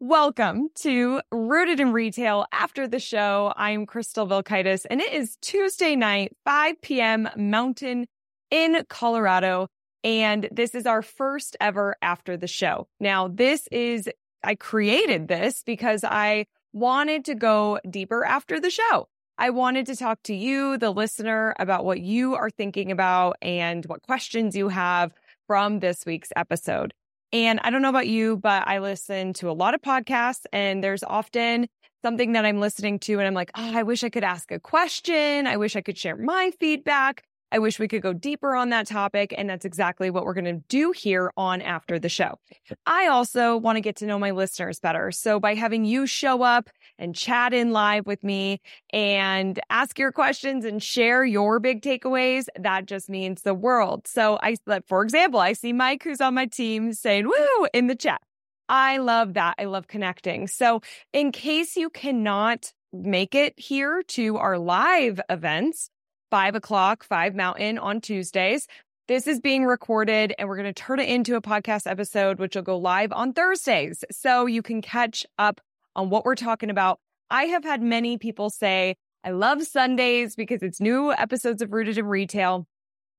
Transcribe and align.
Welcome 0.00 0.68
to 0.76 1.20
Rooted 1.32 1.80
in 1.80 1.92
Retail 1.92 2.46
after 2.52 2.86
the 2.86 3.00
show. 3.00 3.52
I'm 3.56 3.84
Crystal 3.84 4.28
Vilkaitis 4.28 4.86
and 4.88 5.00
it 5.00 5.12
is 5.12 5.36
Tuesday 5.40 5.96
night, 5.96 6.36
5 6.44 6.80
p.m. 6.82 7.28
Mountain 7.36 8.06
in 8.48 8.84
Colorado. 8.88 9.66
And 10.04 10.48
this 10.52 10.76
is 10.76 10.86
our 10.86 11.02
first 11.02 11.56
ever 11.60 11.96
after 12.00 12.36
the 12.36 12.46
show. 12.46 12.86
Now, 13.00 13.26
this 13.26 13.66
is, 13.72 14.08
I 14.44 14.54
created 14.54 15.26
this 15.26 15.64
because 15.66 16.04
I 16.04 16.46
wanted 16.72 17.24
to 17.24 17.34
go 17.34 17.80
deeper 17.90 18.24
after 18.24 18.60
the 18.60 18.70
show. 18.70 19.08
I 19.36 19.50
wanted 19.50 19.86
to 19.86 19.96
talk 19.96 20.22
to 20.24 20.34
you, 20.34 20.78
the 20.78 20.92
listener, 20.92 21.56
about 21.58 21.84
what 21.84 22.00
you 22.00 22.36
are 22.36 22.50
thinking 22.50 22.92
about 22.92 23.36
and 23.42 23.84
what 23.86 24.02
questions 24.02 24.54
you 24.54 24.68
have 24.68 25.12
from 25.48 25.80
this 25.80 26.06
week's 26.06 26.30
episode. 26.36 26.94
And 27.32 27.60
I 27.62 27.70
don't 27.70 27.82
know 27.82 27.90
about 27.90 28.06
you, 28.06 28.38
but 28.38 28.66
I 28.66 28.78
listen 28.78 29.34
to 29.34 29.50
a 29.50 29.52
lot 29.52 29.74
of 29.74 29.82
podcasts 29.82 30.46
and 30.52 30.82
there's 30.82 31.02
often 31.02 31.68
something 32.02 32.32
that 32.32 32.46
I'm 32.46 32.60
listening 32.60 32.98
to 33.00 33.18
and 33.18 33.26
I'm 33.26 33.34
like, 33.34 33.50
oh, 33.54 33.76
I 33.76 33.82
wish 33.82 34.02
I 34.02 34.08
could 34.08 34.24
ask 34.24 34.50
a 34.50 34.58
question. 34.58 35.46
I 35.46 35.56
wish 35.56 35.76
I 35.76 35.82
could 35.82 35.98
share 35.98 36.16
my 36.16 36.52
feedback. 36.58 37.22
I 37.50 37.58
wish 37.58 37.78
we 37.78 37.88
could 37.88 38.02
go 38.02 38.12
deeper 38.12 38.54
on 38.54 38.70
that 38.70 38.86
topic. 38.86 39.34
And 39.36 39.48
that's 39.48 39.64
exactly 39.64 40.10
what 40.10 40.24
we're 40.24 40.34
going 40.34 40.44
to 40.44 40.62
do 40.68 40.92
here 40.92 41.32
on 41.36 41.62
After 41.62 41.98
the 41.98 42.08
Show. 42.08 42.38
I 42.86 43.06
also 43.06 43.56
want 43.56 43.76
to 43.76 43.80
get 43.80 43.96
to 43.96 44.06
know 44.06 44.18
my 44.18 44.32
listeners 44.32 44.80
better. 44.80 45.10
So 45.10 45.40
by 45.40 45.54
having 45.54 45.84
you 45.84 46.06
show 46.06 46.42
up 46.42 46.70
and 46.98 47.14
chat 47.14 47.54
in 47.54 47.72
live 47.72 48.06
with 48.06 48.22
me 48.22 48.60
and 48.92 49.58
ask 49.70 49.98
your 49.98 50.12
questions 50.12 50.64
and 50.64 50.82
share 50.82 51.24
your 51.24 51.60
big 51.60 51.82
takeaways, 51.82 52.46
that 52.58 52.86
just 52.86 53.08
means 53.08 53.42
the 53.42 53.54
world. 53.54 54.06
So 54.06 54.38
I, 54.42 54.56
for 54.86 55.02
example, 55.02 55.40
I 55.40 55.52
see 55.54 55.72
Mike, 55.72 56.02
who's 56.02 56.20
on 56.20 56.34
my 56.34 56.46
team 56.46 56.92
saying 56.92 57.26
woo 57.26 57.68
in 57.72 57.86
the 57.86 57.96
chat. 57.96 58.20
I 58.68 58.98
love 58.98 59.34
that. 59.34 59.54
I 59.58 59.64
love 59.64 59.86
connecting. 59.86 60.46
So 60.46 60.82
in 61.12 61.32
case 61.32 61.76
you 61.76 61.88
cannot 61.88 62.72
make 62.92 63.34
it 63.34 63.54
here 63.58 64.02
to 64.08 64.36
our 64.36 64.58
live 64.58 65.20
events, 65.28 65.90
five 66.30 66.54
o'clock, 66.54 67.04
five 67.04 67.34
mountain 67.34 67.78
on 67.78 68.00
Tuesdays. 68.00 68.66
This 69.06 69.26
is 69.26 69.40
being 69.40 69.64
recorded 69.64 70.34
and 70.38 70.48
we're 70.48 70.56
going 70.56 70.72
to 70.72 70.72
turn 70.72 71.00
it 71.00 71.08
into 71.08 71.34
a 71.36 71.40
podcast 71.40 71.90
episode, 71.90 72.38
which 72.38 72.54
will 72.54 72.62
go 72.62 72.76
live 72.76 73.12
on 73.12 73.32
Thursdays. 73.32 74.04
So 74.10 74.46
you 74.46 74.60
can 74.60 74.82
catch 74.82 75.24
up 75.38 75.60
on 75.96 76.10
what 76.10 76.24
we're 76.24 76.34
talking 76.34 76.68
about. 76.68 77.00
I 77.30 77.44
have 77.44 77.64
had 77.64 77.82
many 77.82 78.18
people 78.18 78.50
say, 78.50 78.96
I 79.24 79.30
love 79.30 79.62
Sundays 79.62 80.36
because 80.36 80.62
it's 80.62 80.80
new 80.80 81.12
episodes 81.12 81.62
of 81.62 81.72
Rooted 81.72 81.98
in 81.98 82.06
Retail. 82.06 82.66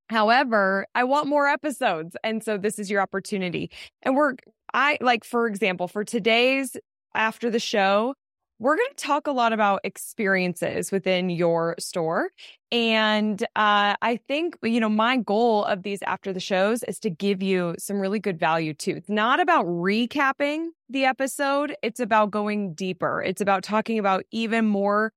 However, 0.09 0.85
I 0.95 1.03
want 1.03 1.27
more 1.27 1.47
episodes. 1.47 2.15
And 2.23 2.43
so 2.43 2.57
this 2.57 2.79
is 2.79 2.89
your 2.89 3.01
opportunity. 3.01 3.69
And 4.03 4.15
we're, 4.15 4.35
I 4.73 4.97
like, 5.01 5.23
for 5.23 5.47
example, 5.47 5.87
for 5.87 6.03
today's 6.03 6.77
after 7.13 7.49
the 7.49 7.59
show, 7.59 8.15
we're 8.59 8.75
going 8.75 8.89
to 8.95 9.03
talk 9.03 9.27
a 9.27 9.31
lot 9.31 9.53
about 9.53 9.79
experiences 9.83 10.91
within 10.91 11.29
your 11.29 11.75
store. 11.79 12.29
And 12.71 13.41
uh, 13.55 13.95
I 14.01 14.19
think, 14.27 14.57
you 14.61 14.79
know, 14.79 14.89
my 14.89 15.17
goal 15.17 15.63
of 15.63 15.83
these 15.83 16.01
after 16.03 16.33
the 16.33 16.41
shows 16.41 16.83
is 16.83 16.99
to 16.99 17.09
give 17.09 17.41
you 17.41 17.75
some 17.79 17.99
really 17.99 18.19
good 18.19 18.37
value 18.37 18.73
too. 18.73 18.95
It's 18.97 19.09
not 19.09 19.39
about 19.39 19.65
recapping 19.65 20.67
the 20.89 21.05
episode, 21.05 21.75
it's 21.81 21.99
about 21.99 22.31
going 22.31 22.73
deeper. 22.73 23.21
It's 23.21 23.41
about 23.41 23.63
talking 23.63 23.97
about 23.97 24.23
even 24.31 24.65
more 24.65 25.13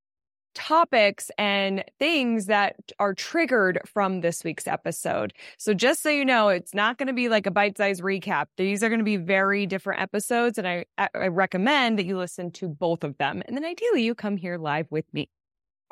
topics 0.54 1.30
and 1.38 1.84
things 1.98 2.46
that 2.46 2.76
are 2.98 3.14
triggered 3.14 3.80
from 3.86 4.20
this 4.20 4.44
week's 4.44 4.66
episode. 4.66 5.32
So 5.58 5.74
just 5.74 6.02
so 6.02 6.10
you 6.10 6.24
know, 6.24 6.48
it's 6.48 6.74
not 6.74 6.98
going 6.98 7.06
to 7.08 7.12
be 7.12 7.28
like 7.28 7.46
a 7.46 7.50
bite-sized 7.50 8.02
recap. 8.02 8.46
These 8.56 8.82
are 8.82 8.88
going 8.88 9.00
to 9.00 9.04
be 9.04 9.16
very 9.16 9.66
different 9.66 10.00
episodes 10.00 10.58
and 10.58 10.66
I, 10.66 10.84
I 10.98 11.28
recommend 11.28 11.98
that 11.98 12.06
you 12.06 12.18
listen 12.18 12.50
to 12.52 12.68
both 12.68 13.04
of 13.04 13.16
them. 13.18 13.42
And 13.46 13.56
then 13.56 13.64
ideally 13.64 14.02
you 14.02 14.14
come 14.14 14.36
here 14.36 14.58
live 14.58 14.86
with 14.90 15.12
me. 15.12 15.28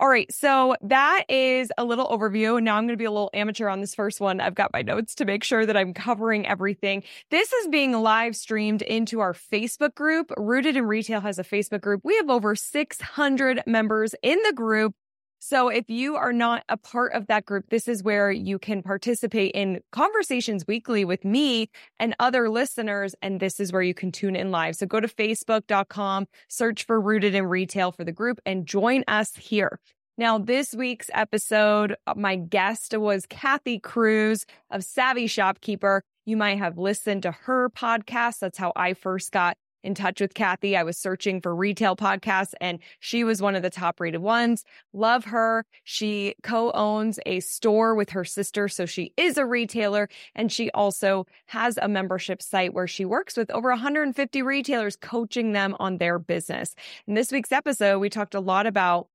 All 0.01 0.09
right. 0.09 0.33
So 0.33 0.77
that 0.81 1.25
is 1.29 1.70
a 1.77 1.84
little 1.84 2.09
overview. 2.09 2.61
Now 2.62 2.77
I'm 2.77 2.84
going 2.84 2.95
to 2.95 2.97
be 2.97 3.05
a 3.05 3.11
little 3.11 3.29
amateur 3.34 3.69
on 3.69 3.83
this 3.83 3.94
first 3.94 4.19
one. 4.19 4.41
I've 4.41 4.55
got 4.55 4.72
my 4.72 4.81
notes 4.81 5.15
to 5.16 5.27
make 5.27 5.44
sure 5.44 5.66
that 5.66 5.77
I'm 5.77 5.93
covering 5.93 6.47
everything. 6.47 7.03
This 7.31 7.53
is 7.53 7.69
being 7.69 7.93
live 7.93 8.34
streamed 8.34 8.81
into 8.81 9.21
our 9.21 9.34
Facebook 9.34 9.94
group. 9.94 10.33
Rooted 10.39 10.78
in 10.78 10.87
Retail 10.87 11.21
has 11.21 11.39
a 11.39 11.44
Facebook 11.44 11.83
group. 11.83 12.00
We 12.03 12.16
have 12.16 12.31
over 12.31 12.56
600 12.56 13.62
members 13.66 14.15
in 14.22 14.39
the 14.47 14.55
group. 14.55 14.94
So 15.43 15.69
if 15.69 15.89
you 15.89 16.17
are 16.17 16.34
not 16.34 16.65
a 16.69 16.77
part 16.77 17.15
of 17.15 17.27
that 17.28 17.47
group, 17.47 17.71
this 17.71 17.89
is 17.89 18.03
where 18.03 18.31
you 18.31 18.59
can 18.59 18.83
participate 18.83 19.53
in 19.55 19.81
conversations 19.91 20.67
weekly 20.69 21.03
with 21.03 21.25
me 21.25 21.71
and 21.99 22.15
other 22.19 22.51
listeners. 22.51 23.15
And 23.23 23.41
this 23.41 23.59
is 23.59 23.73
where 23.73 23.81
you 23.81 23.95
can 23.95 24.12
tune 24.12 24.37
in 24.37 24.51
live. 24.51 24.77
So 24.77 24.84
go 24.84 25.01
to 25.01 25.09
facebook.com, 25.09 26.27
search 26.49 26.84
for 26.84 27.01
Rooted 27.01 27.34
in 27.34 27.47
Retail 27.47 27.91
for 27.91 28.05
the 28.05 28.12
group 28.12 28.39
and 28.45 28.67
join 28.67 29.03
us 29.09 29.34
here. 29.34 29.81
Now, 30.19 30.37
this 30.37 30.75
week's 30.75 31.09
episode, 31.15 31.97
uh, 32.07 32.12
my 32.15 32.37
guest 32.37 32.95
was 32.95 33.25
Kathy 33.25 33.78
Cruz 33.78 34.45
of 34.71 34.84
Savvy 34.84 35.27
Shopkeeper. 35.27 36.03
You 36.27 36.37
might 36.37 36.59
have 36.59 36.77
listened 36.77 37.22
to 37.22 37.33
her 37.33 37.71
podcast. 37.71 38.41
That's 38.41 38.59
how 38.59 38.75
I 38.77 38.93
first 38.93 39.33
got 39.33 39.57
in 39.82 39.94
touch 39.94 40.20
with 40.20 40.34
Kathy. 40.34 40.76
I 40.76 40.82
was 40.82 40.98
searching 40.98 41.41
for 41.41 41.54
retail 41.54 41.96
podcasts 41.96 42.54
and 42.60 42.78
she 42.98 43.24
was 43.24 43.41
one 43.41 43.54
of 43.54 43.62
the 43.62 43.70
top 43.70 44.00
rated 44.00 44.20
ones. 44.20 44.64
Love 44.92 45.24
her. 45.26 45.64
She 45.84 46.34
co-owns 46.42 47.18
a 47.26 47.41
store 47.41 47.94
with 47.94 48.10
her 48.10 48.24
sister. 48.24 48.68
So 48.68 48.86
she 48.86 49.12
is 49.16 49.38
a 49.38 49.46
retailer 49.46 50.08
and 50.34 50.50
she 50.50 50.70
also 50.70 51.26
has 51.46 51.78
a 51.80 51.88
membership 51.88 52.42
site 52.42 52.74
where 52.74 52.86
she 52.86 53.04
works 53.04 53.36
with 53.36 53.50
over 53.50 53.70
150 53.70 54.42
retailers 54.42 54.96
coaching 54.96 55.52
them 55.52 55.76
on 55.78 55.98
their 55.98 56.18
business. 56.18 56.74
In 57.06 57.14
this 57.14 57.32
week's 57.32 57.52
episode, 57.52 57.98
we 57.98 58.10
talked 58.10 58.34
a 58.34 58.41
lot 58.41 58.66
about 58.66 59.08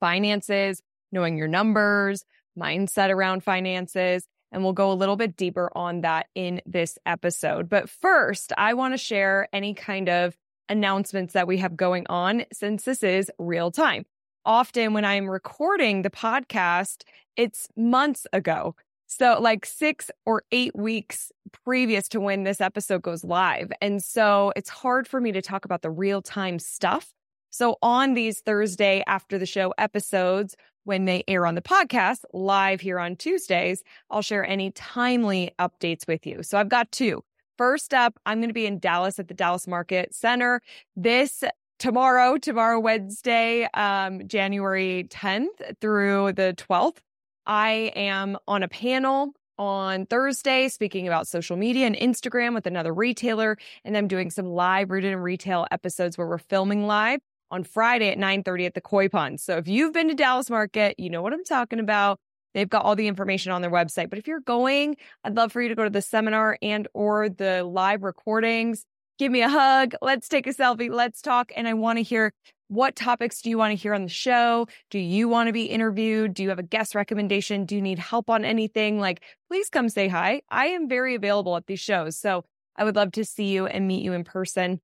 finances, 0.00 0.82
knowing 1.12 1.36
your 1.36 1.48
numbers, 1.48 2.24
mindset 2.58 3.10
around 3.10 3.44
finances. 3.44 4.26
And 4.52 4.62
we'll 4.64 4.72
go 4.72 4.90
a 4.90 4.94
little 4.94 5.16
bit 5.16 5.36
deeper 5.36 5.70
on 5.74 6.00
that 6.00 6.26
in 6.34 6.60
this 6.66 6.98
episode. 7.06 7.68
But 7.68 7.88
first, 7.88 8.52
I 8.58 8.74
want 8.74 8.94
to 8.94 8.98
share 8.98 9.48
any 9.52 9.74
kind 9.74 10.08
of 10.08 10.36
announcements 10.68 11.34
that 11.34 11.46
we 11.46 11.58
have 11.58 11.76
going 11.76 12.06
on 12.08 12.44
since 12.52 12.84
this 12.84 13.02
is 13.02 13.30
real 13.38 13.70
time. 13.70 14.06
Often 14.44 14.94
when 14.94 15.04
I'm 15.04 15.28
recording 15.28 16.02
the 16.02 16.10
podcast, 16.10 17.02
it's 17.36 17.68
months 17.76 18.26
ago. 18.32 18.74
So 19.06 19.38
like 19.40 19.66
six 19.66 20.10
or 20.24 20.42
eight 20.52 20.74
weeks 20.76 21.32
previous 21.64 22.08
to 22.08 22.20
when 22.20 22.44
this 22.44 22.60
episode 22.60 23.02
goes 23.02 23.24
live. 23.24 23.72
And 23.80 24.02
so 24.02 24.52
it's 24.54 24.70
hard 24.70 25.08
for 25.08 25.20
me 25.20 25.32
to 25.32 25.42
talk 25.42 25.64
about 25.64 25.82
the 25.82 25.90
real 25.90 26.22
time 26.22 26.58
stuff 26.58 27.12
so 27.50 27.76
on 27.82 28.14
these 28.14 28.40
Thursday 28.40 29.02
after 29.06 29.36
the 29.36 29.46
show 29.46 29.74
episodes, 29.76 30.56
when 30.84 31.04
they 31.04 31.24
air 31.28 31.46
on 31.46 31.54
the 31.54 31.62
podcast 31.62 32.24
live 32.32 32.80
here 32.80 32.98
on 32.98 33.16
Tuesdays, 33.16 33.82
I'll 34.10 34.22
share 34.22 34.44
any 34.44 34.70
timely 34.70 35.52
updates 35.58 36.06
with 36.06 36.26
you. 36.26 36.42
So 36.42 36.58
I've 36.58 36.68
got 36.68 36.90
two. 36.92 37.22
First 37.58 37.92
up, 37.92 38.18
I'm 38.24 38.38
going 38.38 38.48
to 38.48 38.54
be 38.54 38.66
in 38.66 38.78
Dallas 38.78 39.18
at 39.18 39.28
the 39.28 39.34
Dallas 39.34 39.66
Market 39.66 40.14
Center 40.14 40.62
this 40.96 41.44
tomorrow, 41.78 42.38
tomorrow, 42.38 42.80
Wednesday, 42.80 43.68
um, 43.74 44.26
January 44.26 45.06
10th 45.10 45.76
through 45.80 46.32
the 46.32 46.54
12th. 46.56 46.98
I 47.46 47.92
am 47.96 48.36
on 48.46 48.62
a 48.62 48.68
panel 48.68 49.32
on 49.58 50.06
Thursday 50.06 50.68
speaking 50.68 51.06
about 51.06 51.28
social 51.28 51.56
media 51.56 51.86
and 51.86 51.96
Instagram 51.96 52.54
with 52.54 52.66
another 52.66 52.94
retailer. 52.94 53.58
And 53.84 53.94
I'm 53.96 54.08
doing 54.08 54.30
some 54.30 54.46
live 54.46 54.90
rooted 54.90 55.12
in 55.12 55.18
retail 55.18 55.66
episodes 55.70 56.16
where 56.16 56.26
we're 56.26 56.38
filming 56.38 56.86
live 56.86 57.20
on 57.50 57.64
Friday 57.64 58.10
at 58.10 58.18
9:30 58.18 58.66
at 58.66 58.74
the 58.74 58.80
Koi 58.80 59.08
Pond. 59.08 59.40
So 59.40 59.56
if 59.56 59.68
you've 59.68 59.92
been 59.92 60.08
to 60.08 60.14
Dallas 60.14 60.50
Market, 60.50 60.98
you 60.98 61.10
know 61.10 61.22
what 61.22 61.32
I'm 61.32 61.44
talking 61.44 61.80
about. 61.80 62.18
They've 62.54 62.68
got 62.68 62.84
all 62.84 62.96
the 62.96 63.06
information 63.06 63.52
on 63.52 63.62
their 63.62 63.70
website. 63.70 64.10
But 64.10 64.18
if 64.18 64.26
you're 64.26 64.40
going, 64.40 64.96
I'd 65.24 65.36
love 65.36 65.52
for 65.52 65.62
you 65.62 65.68
to 65.68 65.74
go 65.74 65.84
to 65.84 65.90
the 65.90 66.02
seminar 66.02 66.58
and 66.62 66.88
or 66.94 67.28
the 67.28 67.62
live 67.64 68.02
recordings. 68.02 68.84
Give 69.18 69.30
me 69.30 69.42
a 69.42 69.48
hug. 69.48 69.94
Let's 70.02 70.28
take 70.28 70.46
a 70.46 70.54
selfie. 70.54 70.90
Let's 70.90 71.20
talk. 71.20 71.52
And 71.54 71.68
I 71.68 71.74
want 71.74 71.98
to 71.98 72.02
hear 72.02 72.32
what 72.68 72.96
topics 72.96 73.42
do 73.42 73.50
you 73.50 73.58
want 73.58 73.72
to 73.72 73.76
hear 73.76 73.94
on 73.94 74.04
the 74.04 74.08
show? 74.08 74.66
Do 74.90 74.98
you 74.98 75.28
want 75.28 75.48
to 75.48 75.52
be 75.52 75.64
interviewed? 75.64 76.34
Do 76.34 76.42
you 76.42 76.48
have 76.50 76.60
a 76.60 76.64
guest 76.64 76.94
recommendation? 76.94 77.64
Do 77.64 77.74
you 77.74 77.82
need 77.82 77.98
help 77.98 78.30
on 78.30 78.44
anything? 78.44 79.00
Like, 79.00 79.22
please 79.48 79.68
come 79.68 79.88
say 79.88 80.08
hi. 80.08 80.42
I 80.48 80.66
am 80.66 80.88
very 80.88 81.16
available 81.16 81.56
at 81.56 81.66
these 81.66 81.80
shows. 81.80 82.16
So 82.16 82.44
I 82.76 82.84
would 82.84 82.96
love 82.96 83.12
to 83.12 83.24
see 83.24 83.46
you 83.46 83.66
and 83.66 83.86
meet 83.86 84.02
you 84.02 84.12
in 84.12 84.24
person. 84.24 84.80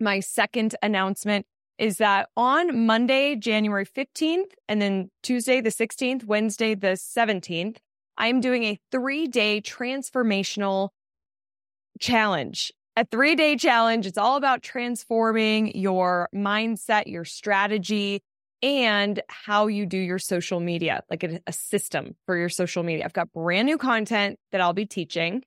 My 0.00 0.20
second 0.20 0.76
announcement 0.80 1.44
is 1.78 1.98
that 1.98 2.28
on 2.36 2.86
Monday, 2.86 3.36
January 3.36 3.86
15th, 3.86 4.52
and 4.68 4.80
then 4.80 5.10
Tuesday, 5.22 5.60
the 5.60 5.70
16th, 5.70 6.24
Wednesday, 6.24 6.74
the 6.74 6.88
17th, 6.88 7.76
I'm 8.16 8.40
doing 8.40 8.64
a 8.64 8.78
three 8.90 9.26
day 9.26 9.60
transformational 9.60 10.90
challenge. 12.00 12.72
A 12.96 13.04
three 13.04 13.34
day 13.34 13.56
challenge. 13.56 14.06
It's 14.06 14.18
all 14.18 14.36
about 14.36 14.62
transforming 14.62 15.76
your 15.76 16.28
mindset, 16.34 17.06
your 17.06 17.24
strategy, 17.24 18.22
and 18.62 19.20
how 19.28 19.66
you 19.66 19.84
do 19.84 19.98
your 19.98 20.18
social 20.18 20.60
media, 20.60 21.02
like 21.10 21.24
a, 21.24 21.40
a 21.46 21.52
system 21.52 22.14
for 22.24 22.36
your 22.36 22.48
social 22.48 22.82
media. 22.82 23.04
I've 23.04 23.12
got 23.12 23.32
brand 23.32 23.66
new 23.66 23.78
content 23.78 24.38
that 24.52 24.60
I'll 24.60 24.72
be 24.72 24.86
teaching. 24.86 25.42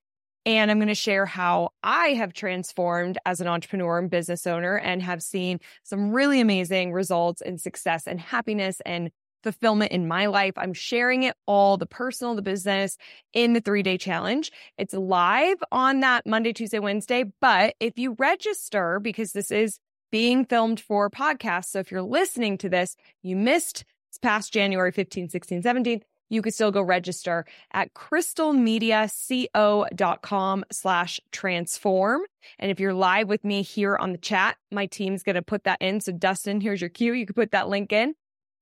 And 0.48 0.72
I'm 0.72 0.78
going 0.78 0.88
to 0.88 0.96
share 0.96 1.26
how 1.26 1.72
I 1.84 2.14
have 2.14 2.32
transformed 2.32 3.18
as 3.26 3.42
an 3.42 3.48
entrepreneur 3.48 4.00
and 4.00 4.10
business 4.10 4.48
owner 4.48 4.78
and 4.78 5.02
have 5.02 5.22
seen 5.22 5.60
some 5.84 6.14
really 6.14 6.40
amazing 6.40 6.94
results 6.94 7.42
and 7.42 7.60
success 7.60 8.08
and 8.08 8.18
happiness 8.18 8.82
and 8.86 9.12
fulfillment 9.44 9.92
in 9.92 10.08
my 10.08 10.28
life. 10.28 10.54
I'm 10.56 10.74
sharing 10.74 11.24
it 11.24 11.36
all 11.48 11.76
the 11.76 11.86
personal, 11.86 12.34
the 12.34 12.42
business 12.42 12.96
in 13.34 13.52
the 13.52 13.60
three 13.60 13.84
day 13.84 13.98
challenge. 13.98 14.54
It's 14.78 14.94
live 14.94 15.58
on 15.70 16.00
that 16.00 16.26
Monday, 16.26 16.54
Tuesday, 16.54 16.80
Wednesday. 16.80 17.26
But 17.42 17.76
if 17.82 18.00
you 18.00 18.16
register, 18.18 19.02
because 19.02 19.34
this 19.34 19.52
is 19.52 19.80
being 20.14 20.46
filmed 20.46 20.80
for 20.80 21.10
podcasts. 21.10 21.72
So 21.72 21.80
if 21.80 21.92
you're 21.92 22.02
listening 22.02 22.58
to 22.60 22.70
this, 22.70 22.96
you 23.22 23.36
missed 23.36 23.84
past 24.22 24.54
January 24.54 24.94
15, 24.94 25.28
16, 25.28 25.62
17 25.62 26.02
you 26.30 26.42
can 26.42 26.52
still 26.52 26.72
go 26.72 26.82
register 26.82 27.46
at 27.74 27.94
crystalmediaco.com 27.94 30.66
slash 30.72 31.20
transform. 31.32 32.22
And 32.60 32.72
if 32.72 32.80
you're 32.80 32.94
live 32.94 33.28
with 33.28 33.44
me 33.44 33.62
here 33.62 33.96
on 33.96 34.12
the 34.12 34.18
chat, 34.18 34.58
my 34.72 34.86
team's 34.86 35.24
going 35.24 35.36
to 35.36 35.42
put 35.42 35.66
that 35.66 35.82
in. 35.82 36.00
So 36.02 36.12
Dustin, 36.12 36.62
here's 36.62 36.82
your 36.82 36.90
cue. 36.90 37.14
You 37.14 37.26
can 37.26 37.36
put 37.36 37.52
that 37.52 37.70
link 37.70 37.92
in 37.92 38.14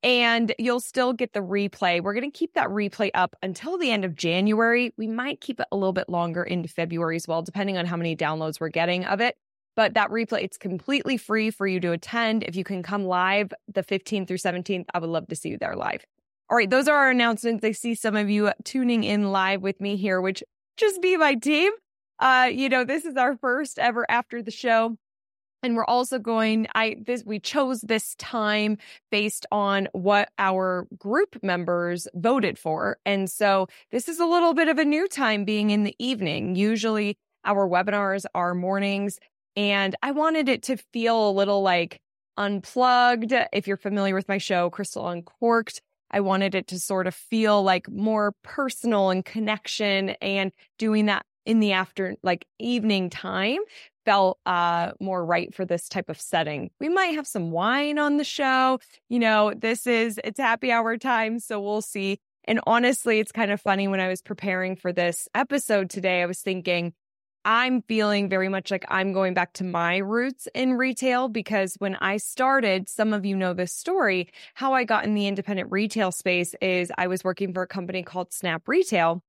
and 0.06 0.54
you'll 0.60 0.80
still 0.80 1.14
get 1.14 1.34
the 1.34 1.40
replay. 1.40 2.02
We're 2.02 2.14
going 2.14 2.32
to 2.32 2.38
keep 2.38 2.54
that 2.54 2.68
replay 2.68 3.10
up 3.16 3.36
until 3.42 3.78
the 3.78 3.92
end 3.92 4.06
of 4.06 4.16
January. 4.16 4.94
We 4.98 5.08
might 5.08 5.42
keep 5.42 5.60
it 5.60 5.68
a 5.72 5.76
little 5.76 5.94
bit 5.94 6.10
longer 6.10 6.44
into 6.44 6.70
February 6.70 7.16
as 7.16 7.28
well, 7.28 7.42
depending 7.42 7.78
on 7.78 7.88
how 7.88 7.98
many 7.98 8.16
downloads 8.16 8.60
we're 8.60 8.70
getting 8.70 9.04
of 9.06 9.20
it. 9.20 9.36
But 9.76 9.96
that 9.96 10.10
replay, 10.10 10.44
it's 10.44 10.58
completely 10.58 11.18
free 11.18 11.50
for 11.50 11.68
you 11.68 11.80
to 11.82 11.92
attend. 11.92 12.44
If 12.44 12.56
you 12.56 12.64
can 12.64 12.84
come 12.84 13.06
live 13.06 13.52
the 13.68 13.84
15th 13.84 14.28
through 14.28 14.38
17th, 14.38 14.86
I 14.94 15.00
would 15.00 15.10
love 15.10 15.28
to 15.28 15.36
see 15.36 15.50
you 15.50 15.58
there 15.58 15.76
live. 15.76 16.06
All 16.48 16.58
right, 16.58 16.70
those 16.70 16.88
are 16.88 16.96
our 16.96 17.10
announcements. 17.10 17.66
I 17.66 17.72
see 17.72 17.96
some 17.96 18.16
of 18.16 18.30
you 18.30 18.52
tuning 18.64 19.04
in 19.04 19.32
live 19.32 19.62
with 19.64 19.82
me 19.82 19.96
here, 19.96 20.22
which 20.22 20.44
just 20.78 21.02
be 21.02 21.18
my 21.18 21.34
team. 21.34 21.72
Uh, 22.20 22.50
you 22.52 22.70
know, 22.70 22.84
this 22.84 23.04
is 23.04 23.16
our 23.16 23.36
first 23.36 23.80
ever 23.80 24.06
after 24.10 24.44
the 24.44 24.52
show. 24.52 24.96
And 25.64 25.76
we're 25.76 25.86
also 25.86 26.20
going, 26.20 26.68
I 26.76 26.98
this 27.04 27.24
we 27.26 27.40
chose 27.40 27.82
this 27.82 28.14
time 28.20 28.78
based 29.10 29.48
on 29.52 29.88
what 29.94 30.30
our 30.38 30.88
group 31.00 31.42
members 31.42 32.08
voted 32.14 32.60
for. 32.60 33.00
And 33.08 33.28
so 33.32 33.68
this 33.90 34.08
is 34.08 34.20
a 34.20 34.26
little 34.28 34.54
bit 34.54 34.68
of 34.68 34.78
a 34.78 34.86
new 34.86 35.08
time 35.08 35.46
being 35.46 35.72
in 35.72 35.84
the 35.84 35.96
evening. 35.98 36.56
Usually 36.56 37.18
our 37.44 37.68
webinars 37.68 38.26
are 38.36 38.54
mornings. 38.54 39.18
And 39.56 39.96
I 40.04 40.12
wanted 40.12 40.48
it 40.48 40.62
to 40.64 40.78
feel 40.78 41.28
a 41.28 41.32
little 41.32 41.64
like 41.64 42.00
unplugged. 42.38 43.34
If 43.52 43.66
you're 43.66 43.78
familiar 43.78 44.14
with 44.14 44.28
my 44.28 44.38
show, 44.38 44.70
Crystal 44.70 45.08
Uncorked, 45.08 45.82
I 46.12 46.20
wanted 46.22 46.56
it 46.56 46.68
to 46.68 46.80
sort 46.80 47.08
of 47.08 47.16
feel 47.16 47.64
like 47.64 47.90
more 47.90 48.34
personal 48.44 49.10
and 49.10 49.24
connection 49.24 50.10
and 50.22 50.52
doing 50.78 51.08
that 51.08 51.26
in 51.46 51.60
the 51.60 51.74
after 51.74 52.16
like 52.24 52.46
evening 52.60 53.10
time 53.10 53.60
felt 54.04 54.40
uh 54.46 54.92
more 55.00 55.26
right 55.26 55.54
for 55.54 55.66
this 55.66 55.88
type 55.90 56.10
of 56.10 56.20
setting. 56.20 56.70
We 56.80 56.90
might 56.90 57.16
have 57.16 57.28
some 57.28 57.52
wine 57.52 57.98
on 57.98 58.18
the 58.18 58.24
show. 58.24 58.80
You 59.10 59.20
know, 59.20 59.54
this 59.56 59.88
is 59.88 60.20
it's 60.24 60.40
happy 60.40 60.72
hour 60.72 60.98
time, 60.98 61.40
so 61.40 61.60
we'll 61.60 61.82
see. 61.82 62.20
And 62.46 62.60
honestly, 62.68 63.20
it's 63.20 63.32
kind 63.32 63.52
of 63.52 63.60
funny 63.60 63.88
when 63.88 64.00
I 64.00 64.08
was 64.08 64.22
preparing 64.22 64.76
for 64.76 64.94
this 64.94 65.28
episode 65.34 65.90
today, 65.90 66.22
I 66.22 66.28
was 66.28 66.42
thinking 66.42 66.94
I'm 67.46 67.84
feeling 67.84 68.28
very 68.28 68.50
much 68.50 68.72
like 68.72 68.86
I'm 68.88 69.14
going 69.14 69.36
back 69.36 69.54
to 69.54 69.64
my 69.64 69.98
roots 69.98 70.48
in 70.56 70.74
retail 70.74 71.30
because 71.30 71.76
when 71.76 71.96
I 71.98 72.18
started, 72.18 72.90
some 72.90 73.14
of 73.14 73.24
you 73.24 73.36
know 73.36 73.54
this 73.54 73.72
story. 73.72 74.32
How 74.56 74.74
I 74.74 74.84
got 74.84 75.06
in 75.06 75.14
the 75.14 75.28
independent 75.28 75.72
retail 75.72 76.12
space 76.12 76.56
is 76.60 76.92
I 76.98 77.06
was 77.06 77.24
working 77.24 77.54
for 77.54 77.62
a 77.62 77.68
company 77.68 78.02
called 78.02 78.34
Snap 78.34 78.68
Retail. 78.68 79.22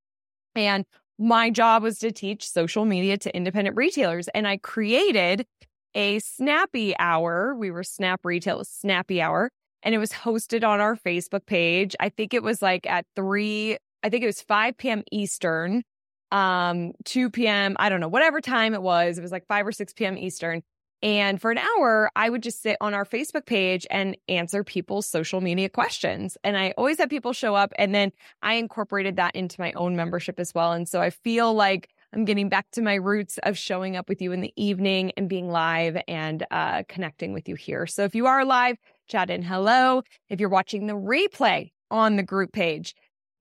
And 0.54 0.86
my 1.18 1.50
job 1.50 1.82
was 1.82 1.98
to 1.98 2.10
teach 2.10 2.48
social 2.48 2.86
media 2.86 3.18
to 3.18 3.36
independent 3.36 3.76
retailers. 3.76 4.28
And 4.28 4.48
I 4.48 4.56
created 4.56 5.46
a 5.94 6.18
snappy 6.20 6.96
hour. 6.98 7.54
We 7.54 7.70
were 7.70 7.84
Snap 7.84 8.24
Retail, 8.24 8.64
snappy 8.64 9.20
hour. 9.20 9.50
And 9.82 9.94
it 9.94 9.98
was 9.98 10.12
hosted 10.12 10.66
on 10.66 10.80
our 10.80 10.96
Facebook 10.96 11.44
page. 11.44 11.94
I 12.00 12.08
think 12.08 12.32
it 12.32 12.42
was 12.42 12.62
like 12.62 12.86
at 12.86 13.04
three, 13.14 13.76
I 14.02 14.08
think 14.08 14.22
it 14.22 14.26
was 14.26 14.40
5 14.40 14.78
p.m. 14.78 15.02
Eastern 15.12 15.82
um 16.32 16.92
2 17.04 17.30
p.m. 17.30 17.76
I 17.78 17.88
don't 17.88 18.00
know, 18.00 18.08
whatever 18.08 18.40
time 18.40 18.74
it 18.74 18.82
was. 18.82 19.18
It 19.18 19.22
was 19.22 19.32
like 19.32 19.46
5 19.46 19.66
or 19.66 19.72
6 19.72 19.92
p.m. 19.94 20.18
Eastern. 20.18 20.62
And 21.02 21.40
for 21.40 21.50
an 21.50 21.58
hour, 21.58 22.10
I 22.16 22.30
would 22.30 22.42
just 22.42 22.62
sit 22.62 22.76
on 22.80 22.94
our 22.94 23.04
Facebook 23.04 23.44
page 23.44 23.86
and 23.90 24.16
answer 24.28 24.64
people's 24.64 25.06
social 25.06 25.40
media 25.40 25.68
questions. 25.68 26.38
And 26.42 26.56
I 26.56 26.72
always 26.78 26.98
had 26.98 27.10
people 27.10 27.32
show 27.34 27.54
up. 27.54 27.72
And 27.78 27.94
then 27.94 28.12
I 28.42 28.54
incorporated 28.54 29.16
that 29.16 29.36
into 29.36 29.60
my 29.60 29.72
own 29.72 29.94
membership 29.94 30.40
as 30.40 30.54
well. 30.54 30.72
And 30.72 30.88
so 30.88 31.02
I 31.02 31.10
feel 31.10 31.52
like 31.52 31.90
I'm 32.14 32.24
getting 32.24 32.48
back 32.48 32.66
to 32.72 32.82
my 32.82 32.94
roots 32.94 33.38
of 33.42 33.58
showing 33.58 33.94
up 33.94 34.08
with 34.08 34.22
you 34.22 34.32
in 34.32 34.40
the 34.40 34.52
evening 34.56 35.12
and 35.18 35.28
being 35.28 35.50
live 35.50 35.98
and 36.08 36.46
uh, 36.50 36.84
connecting 36.88 37.34
with 37.34 37.46
you 37.46 37.56
here. 37.56 37.86
So 37.86 38.04
if 38.04 38.14
you 38.14 38.26
are 38.26 38.44
live, 38.44 38.76
chat 39.06 39.28
in 39.28 39.42
hello. 39.42 40.02
If 40.30 40.40
you're 40.40 40.48
watching 40.48 40.86
the 40.86 40.94
replay 40.94 41.72
on 41.90 42.16
the 42.16 42.22
group 42.22 42.52
page, 42.52 42.94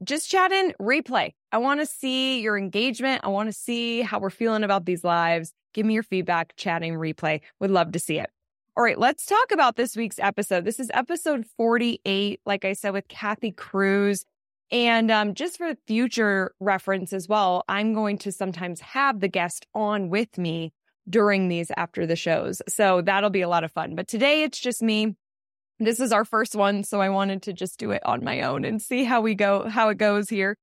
just 0.06 0.30
chat 0.30 0.52
in 0.52 0.74
replay. 0.80 1.34
I 1.52 1.58
want 1.58 1.80
to 1.80 1.86
see 1.86 2.42
your 2.42 2.58
engagement. 2.58 3.22
I 3.24 3.30
want 3.30 3.50
to 3.50 3.54
see 3.54 4.02
how 4.02 4.20
we're 4.20 4.30
feeling 4.30 4.64
about 4.64 4.86
these 4.86 5.04
lives. 5.04 5.52
Give 5.74 5.86
me 5.86 5.94
your 5.94 6.04
feedback, 6.04 6.54
chatting 6.56 6.94
replay. 6.94 7.42
Would 7.60 7.72
love 7.72 7.92
to 7.94 8.00
see 8.00 8.20
it. 8.20 8.30
All 8.78 8.84
right, 8.84 9.00
let's 9.00 9.26
talk 9.26 9.52
about 9.52 9.78
this 9.78 9.96
week's 9.96 10.20
episode. 10.20 10.66
This 10.66 10.80
is 10.80 10.92
episode 10.94 11.46
48, 11.58 12.42
like 12.46 12.66
I 12.66 12.74
said, 12.74 12.92
with 12.92 13.08
Kathy 13.08 13.52
Cruz. 13.52 14.26
And 14.72 15.12
um, 15.12 15.34
just 15.34 15.58
for 15.58 15.76
future 15.88 16.54
reference 16.60 17.14
as 17.14 17.28
well, 17.28 17.64
I'm 17.70 17.94
going 17.94 18.18
to 18.20 18.32
sometimes 18.32 18.82
have 18.82 19.20
the 19.20 19.28
guest 19.28 19.66
on 19.74 20.10
with 20.10 20.38
me 20.38 20.74
during 21.10 21.48
these 21.48 21.72
after 21.78 22.06
the 22.06 22.16
shows. 22.16 22.62
So 22.68 23.02
that'll 23.02 23.30
be 23.30 23.42
a 23.42 23.50
lot 23.50 23.64
of 23.64 23.72
fun. 23.72 23.96
But 23.96 24.08
today 24.08 24.44
it's 24.44 24.60
just 24.60 24.82
me. 24.82 25.16
This 25.80 26.00
is 26.00 26.14
our 26.14 26.24
first 26.24 26.56
one, 26.56 26.84
so 26.84 27.02
I 27.02 27.10
wanted 27.10 27.42
to 27.44 27.54
just 27.54 27.78
do 27.78 27.92
it 27.92 28.02
on 28.06 28.24
my 28.24 28.42
own 28.42 28.64
and 28.64 28.82
see 28.82 29.04
how 29.04 29.20
we 29.22 29.36
go, 29.36 29.68
how 29.68 29.90
it 29.90 29.98
goes 29.98 30.30
here. 30.30 30.56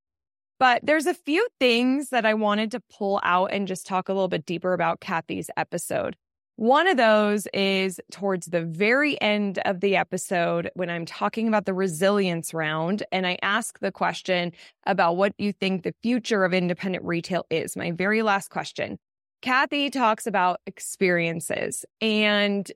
But 0.59 0.81
there's 0.85 1.07
a 1.07 1.15
few 1.15 1.47
things 1.61 2.11
that 2.11 2.25
I 2.25 2.35
wanted 2.35 2.71
to 2.71 2.81
pull 2.81 3.21
out 3.23 3.53
and 3.53 3.67
just 3.67 3.87
talk 3.87 4.09
a 4.09 4.13
little 4.13 4.29
bit 4.29 4.47
deeper 4.47 4.73
about 4.73 5.01
Kathy's 5.01 5.51
episode. 5.57 6.17
One 6.57 6.87
of 6.87 6.97
those 6.97 7.47
is 7.53 8.01
towards 8.11 8.47
the 8.47 8.63
very 8.63 9.21
end 9.21 9.59
of 9.65 9.81
the 9.81 9.97
episode 9.97 10.71
when 10.75 10.89
I'm 10.89 11.05
talking 11.05 11.49
about 11.49 11.67
the 11.67 11.75
resilience 11.75 12.55
round 12.55 13.03
and 13.11 13.27
I 13.27 13.39
ask 13.43 13.81
the 13.81 13.91
question 13.91 14.53
about 14.87 15.17
what 15.17 15.33
you 15.39 15.53
think 15.53 15.83
the 15.83 15.95
future 16.03 16.45
of 16.45 16.55
independent 16.55 17.05
retail 17.05 17.45
is. 17.51 17.77
My 17.77 17.91
very 17.91 18.23
last 18.23 18.51
question. 18.51 18.99
Kathy 19.41 19.91
talks 19.91 20.27
about 20.27 20.61
experiences 20.67 21.85
and 22.01 22.71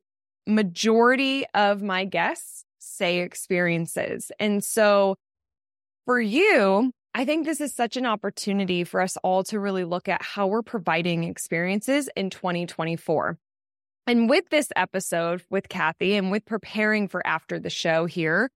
majority 0.47 1.45
of 1.55 1.83
my 1.83 2.05
guests 2.05 2.65
say 2.79 3.21
experiences. 3.21 4.31
And 4.39 4.63
so 4.63 5.17
for 6.05 6.21
you, 6.21 6.93
I 7.15 7.25
think 7.25 7.47
this 7.47 7.61
is 7.61 7.75
such 7.75 7.97
an 7.97 8.07
opportunity 8.07 8.85
for 8.85 9.01
us 9.01 9.17
all 9.19 9.43
to 9.45 9.59
really 9.59 9.85
look 9.85 10.09
at 10.09 10.23
how 10.23 10.47
we're 10.47 10.63
providing 10.63 11.25
experiences 11.25 12.09
in 12.15 12.31
2024. 12.31 13.39
And 14.07 14.31
with 14.31 14.49
this 14.51 14.69
episode 14.77 15.43
with 15.51 15.69
Kathy 15.69 16.15
and 16.15 16.31
with 16.31 16.45
preparing 16.45 17.09
for 17.09 17.27
after 17.27 17.59
the 17.59 17.71
show 17.71 18.07
here, 18.07 18.51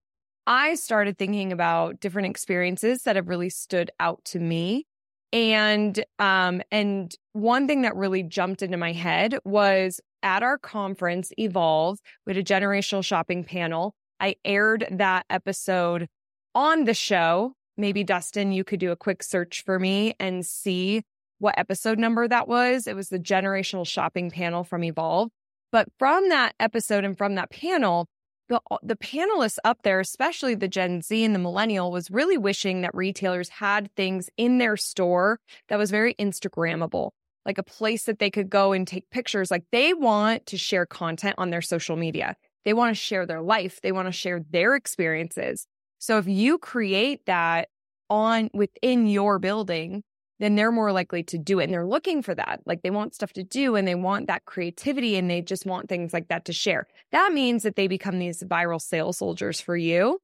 I 0.46 0.74
started 0.74 1.18
thinking 1.18 1.52
about 1.52 2.00
different 2.00 2.28
experiences 2.28 3.02
that 3.02 3.16
have 3.16 3.28
really 3.28 3.50
stood 3.50 3.90
out 3.98 4.24
to 4.26 4.38
me. 4.38 4.86
And 5.32 6.04
um 6.18 6.62
and 6.70 7.14
one 7.32 7.66
thing 7.66 7.82
that 7.82 7.94
really 7.94 8.22
jumped 8.22 8.62
into 8.62 8.76
my 8.76 8.92
head 8.92 9.38
was 9.44 10.00
at 10.22 10.42
our 10.42 10.58
conference, 10.58 11.32
Evolve, 11.38 11.98
we 12.26 12.34
had 12.34 12.38
a 12.38 12.44
generational 12.44 13.04
shopping 13.04 13.44
panel. 13.44 13.94
I 14.18 14.36
aired 14.44 14.86
that 14.90 15.24
episode 15.30 16.08
on 16.54 16.84
the 16.84 16.94
show. 16.94 17.54
Maybe 17.76 18.04
Dustin, 18.04 18.52
you 18.52 18.64
could 18.64 18.80
do 18.80 18.90
a 18.90 18.96
quick 18.96 19.22
search 19.22 19.62
for 19.64 19.78
me 19.78 20.14
and 20.20 20.44
see 20.44 21.02
what 21.38 21.58
episode 21.58 21.98
number 21.98 22.28
that 22.28 22.48
was. 22.48 22.86
It 22.86 22.94
was 22.94 23.08
the 23.08 23.18
generational 23.18 23.86
shopping 23.86 24.30
panel 24.30 24.62
from 24.62 24.84
Evolve. 24.84 25.30
But 25.72 25.88
from 25.98 26.28
that 26.28 26.54
episode 26.60 27.04
and 27.04 27.16
from 27.16 27.36
that 27.36 27.50
panel, 27.50 28.06
the, 28.50 28.60
uh, 28.70 28.76
the 28.82 28.96
panelists 28.96 29.56
up 29.64 29.78
there, 29.82 30.00
especially 30.00 30.54
the 30.54 30.68
Gen 30.68 31.00
Z 31.00 31.24
and 31.24 31.34
the 31.34 31.38
millennial, 31.38 31.90
was 31.90 32.10
really 32.10 32.36
wishing 32.36 32.82
that 32.82 32.94
retailers 32.94 33.48
had 33.48 33.90
things 33.96 34.28
in 34.36 34.58
their 34.58 34.76
store 34.76 35.40
that 35.68 35.78
was 35.78 35.90
very 35.90 36.12
Instagrammable 36.14 37.12
like 37.46 37.58
a 37.58 37.62
place 37.62 38.04
that 38.04 38.18
they 38.18 38.30
could 38.30 38.50
go 38.50 38.72
and 38.72 38.86
take 38.86 39.08
pictures. 39.10 39.50
Like 39.50 39.64
they 39.72 39.94
want 39.94 40.46
to 40.46 40.58
share 40.58 40.86
content 40.86 41.36
on 41.38 41.50
their 41.50 41.62
social 41.62 41.96
media. 41.96 42.36
They 42.64 42.74
want 42.74 42.90
to 42.90 43.00
share 43.00 43.26
their 43.26 43.40
life. 43.40 43.80
They 43.82 43.92
want 43.92 44.06
to 44.06 44.12
share 44.12 44.40
their 44.50 44.74
experiences. 44.74 45.66
So 45.98 46.18
if 46.18 46.26
you 46.28 46.58
create 46.58 47.26
that 47.26 47.68
on 48.08 48.50
within 48.52 49.06
your 49.06 49.38
building, 49.38 50.02
then 50.40 50.56
they're 50.56 50.72
more 50.72 50.90
likely 50.90 51.22
to 51.22 51.38
do 51.38 51.60
it. 51.60 51.64
And 51.64 51.72
they're 51.72 51.86
looking 51.86 52.22
for 52.22 52.34
that. 52.34 52.60
Like 52.64 52.82
they 52.82 52.90
want 52.90 53.14
stuff 53.14 53.32
to 53.34 53.44
do 53.44 53.76
and 53.76 53.86
they 53.86 53.94
want 53.94 54.26
that 54.26 54.46
creativity 54.46 55.16
and 55.16 55.30
they 55.30 55.42
just 55.42 55.66
want 55.66 55.88
things 55.88 56.12
like 56.12 56.28
that 56.28 56.46
to 56.46 56.52
share. 56.52 56.88
That 57.12 57.32
means 57.32 57.62
that 57.62 57.76
they 57.76 57.86
become 57.86 58.18
these 58.18 58.42
viral 58.42 58.80
sales 58.80 59.18
soldiers 59.18 59.60
for 59.60 59.76
you 59.76 60.18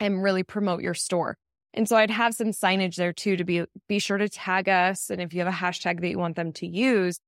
and 0.00 0.22
really 0.22 0.42
promote 0.42 0.82
your 0.82 0.94
store. 0.94 1.38
And 1.72 1.88
so 1.88 1.96
I'd 1.96 2.10
have 2.10 2.34
some 2.34 2.48
signage 2.48 2.96
there 2.96 3.12
too 3.12 3.36
to 3.36 3.44
be 3.44 3.64
be 3.88 3.98
sure 3.98 4.18
to 4.18 4.28
tag 4.28 4.68
us 4.68 5.08
and 5.08 5.20
if 5.20 5.32
you 5.32 5.40
have 5.40 5.52
a 5.52 5.56
hashtag 5.56 6.00
that 6.00 6.08
you 6.08 6.18
want 6.18 6.36
them 6.36 6.52
to 6.54 6.66
use. 6.66 7.20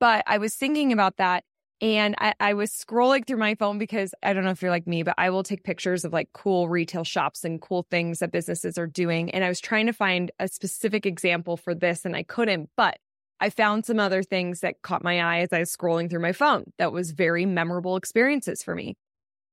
But 0.00 0.24
I 0.26 0.38
was 0.38 0.54
thinking 0.54 0.92
about 0.92 1.18
that 1.18 1.44
and 1.84 2.14
I, 2.18 2.32
I, 2.40 2.54
was 2.54 2.70
scrolling 2.72 3.26
through 3.26 3.36
my 3.36 3.56
phone 3.56 3.76
because 3.76 4.14
I 4.22 4.32
don't 4.32 4.42
know 4.42 4.50
if 4.50 4.62
you're 4.62 4.70
like 4.70 4.86
me, 4.86 5.02
but 5.02 5.16
I 5.18 5.28
will 5.28 5.42
take 5.42 5.64
pictures 5.64 6.02
of 6.02 6.14
like 6.14 6.30
cool 6.32 6.66
retail 6.66 7.04
shops 7.04 7.44
and 7.44 7.60
cool 7.60 7.86
things 7.90 8.20
that 8.20 8.32
businesses 8.32 8.78
are 8.78 8.86
doing. 8.86 9.30
And 9.32 9.44
I 9.44 9.48
was 9.48 9.60
trying 9.60 9.84
to 9.84 9.92
find 9.92 10.30
a 10.40 10.48
specific 10.48 11.04
example 11.04 11.58
for 11.58 11.74
this 11.74 12.06
and 12.06 12.16
I 12.16 12.22
couldn't, 12.22 12.70
but 12.74 12.96
I 13.38 13.50
found 13.50 13.84
some 13.84 14.00
other 14.00 14.22
things 14.22 14.60
that 14.60 14.80
caught 14.80 15.04
my 15.04 15.20
eye 15.20 15.40
as 15.40 15.52
I 15.52 15.58
was 15.58 15.76
scrolling 15.76 16.08
through 16.08 16.22
my 16.22 16.32
phone 16.32 16.72
that 16.78 16.90
was 16.90 17.10
very 17.10 17.44
memorable 17.44 17.96
experiences 17.96 18.62
for 18.62 18.74
me. 18.74 18.96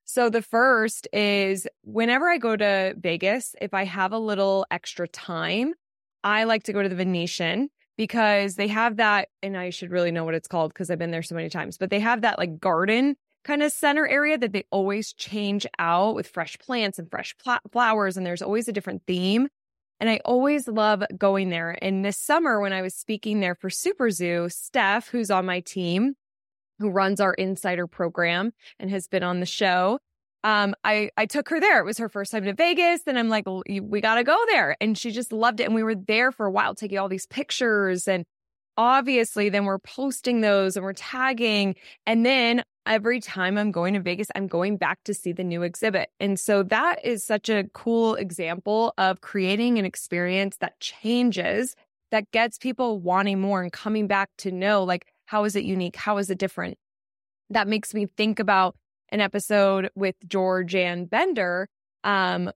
So 0.06 0.30
the 0.30 0.42
first 0.42 1.10
is 1.12 1.68
whenever 1.84 2.30
I 2.30 2.38
go 2.38 2.56
to 2.56 2.96
Vegas, 2.98 3.58
if 3.60 3.74
I 3.74 3.84
have 3.84 4.14
a 4.14 4.20
little 4.20 4.66
extra 4.72 5.06
time, 5.06 5.74
I 6.24 6.46
like 6.46 6.64
to 6.64 6.74
go 6.74 6.82
to 6.82 6.88
the 6.88 6.96
Venetian 6.96 7.70
because 8.02 8.56
they 8.56 8.68
have 8.68 8.98
that, 8.98 9.30
and 9.44 9.56
I 9.56 9.70
should 9.70 9.92
really 9.92 10.10
know 10.10 10.26
what 10.26 10.34
it's 10.34 10.48
called 10.48 10.74
because 10.74 10.90
I've 10.90 10.98
been 10.98 11.12
there 11.12 11.22
so 11.22 11.36
many 11.36 11.50
times, 11.50 11.78
but 11.78 11.92
they 11.92 12.00
have 12.00 12.22
that 12.22 12.40
like 12.40 12.60
garden 12.60 13.16
kind 13.44 13.62
of 13.62 13.72
center 13.72 14.08
area 14.08 14.40
that 14.40 14.54
they 14.54 14.64
always 14.72 15.14
change 15.14 15.68
out 15.78 16.16
with 16.16 16.26
fresh 16.26 16.58
plants 16.58 16.98
and 16.98 17.12
fresh 17.12 17.36
pl- 17.38 17.60
flowers, 17.72 18.18
and 18.18 18.26
there's 18.26 18.42
always 18.42 18.68
a 18.68 18.72
different 18.72 19.04
theme. 19.06 19.50
And 20.00 20.10
I 20.10 20.20
always 20.26 20.68
love 20.68 21.04
going 21.16 21.52
there. 21.52 21.78
And 21.80 22.04
this 22.04 22.18
summer, 22.18 22.60
when 22.60 22.74
I 22.74 22.82
was 22.82 22.96
speaking 22.96 23.40
there 23.40 23.54
for 23.54 23.70
Super 23.70 24.10
Zoo, 24.10 24.48
Steph, 24.50 25.10
who's 25.10 25.30
on 25.30 25.46
my 25.46 25.60
team, 25.60 26.16
who 26.80 26.90
runs 26.90 27.22
our 27.22 27.36
insider 27.36 27.86
program 27.86 28.52
and 28.80 28.90
has 28.90 29.06
been 29.06 29.22
on 29.22 29.42
the 29.42 29.46
show, 29.46 30.00
um, 30.44 30.74
I, 30.84 31.10
I 31.18 31.26
took 31.26 31.50
her 31.50 31.60
there. 31.60 31.80
It 31.80 31.86
was 31.86 31.98
her 31.98 32.10
first 32.10 32.32
time 32.32 32.44
to 32.46 32.54
Vegas. 32.54 33.02
And 33.06 33.18
I'm 33.18 33.30
like, 33.30 33.46
well, 33.46 33.64
we 33.68 34.02
got 34.02 34.16
to 34.16 34.24
go 34.24 34.38
there. 34.50 34.76
And 34.82 34.98
she 34.98 35.12
just 35.12 35.32
loved 35.32 35.60
it. 35.60 35.66
And 35.66 35.76
we 35.76 35.84
were 35.84 35.96
there 35.96 36.32
for 36.32 36.46
a 36.46 36.52
while, 36.52 36.74
taking 36.74 36.98
all 36.98 37.10
these 37.10 37.28
pictures. 37.28 38.08
And 38.08 38.26
obviously, 38.78 39.50
then 39.50 39.66
we're 39.66 39.80
posting 39.80 40.42
those 40.42 40.76
and 40.76 40.84
we're 40.84 40.94
tagging. 40.94 41.76
And 42.06 42.26
then 42.26 42.64
every 42.88 43.20
time 43.20 43.58
I'm 43.58 43.72
going 43.72 43.94
to 43.94 44.00
Vegas, 44.00 44.30
I'm 44.34 44.48
going 44.48 44.78
back 44.78 45.04
to 45.06 45.14
see 45.14 45.32
the 45.32 45.44
new 45.44 45.62
exhibit. 45.62 46.10
And 46.20 46.40
so 46.40 46.64
that 46.64 47.06
is 47.06 47.24
such 47.24 47.48
a 47.50 47.66
cool 47.74 48.16
example 48.16 48.94
of 48.98 49.22
creating 49.22 49.78
an 49.78 49.86
experience 49.86 50.58
that 50.58 50.80
changes, 50.80 51.76
that 52.10 52.32
gets 52.32 52.58
people 52.58 53.00
wanting 53.00 53.40
more 53.40 53.62
and 53.62 53.72
coming 53.72 54.08
back 54.08 54.32
to 54.40 54.52
know, 54.52 54.84
like, 54.84 55.06
how 55.26 55.44
is 55.44 55.56
it 55.56 55.64
unique? 55.64 55.96
How 55.96 56.18
is 56.18 56.32
it 56.32 56.40
different? 56.40 56.78
That 57.52 57.68
makes 57.68 57.94
me 57.94 58.08
think 58.18 58.40
about 58.40 58.76
an 59.12 59.22
episode 59.22 59.90
with 59.96 60.16
Georganne 60.28 61.10
Bender 61.10 61.68
um, 62.04 62.52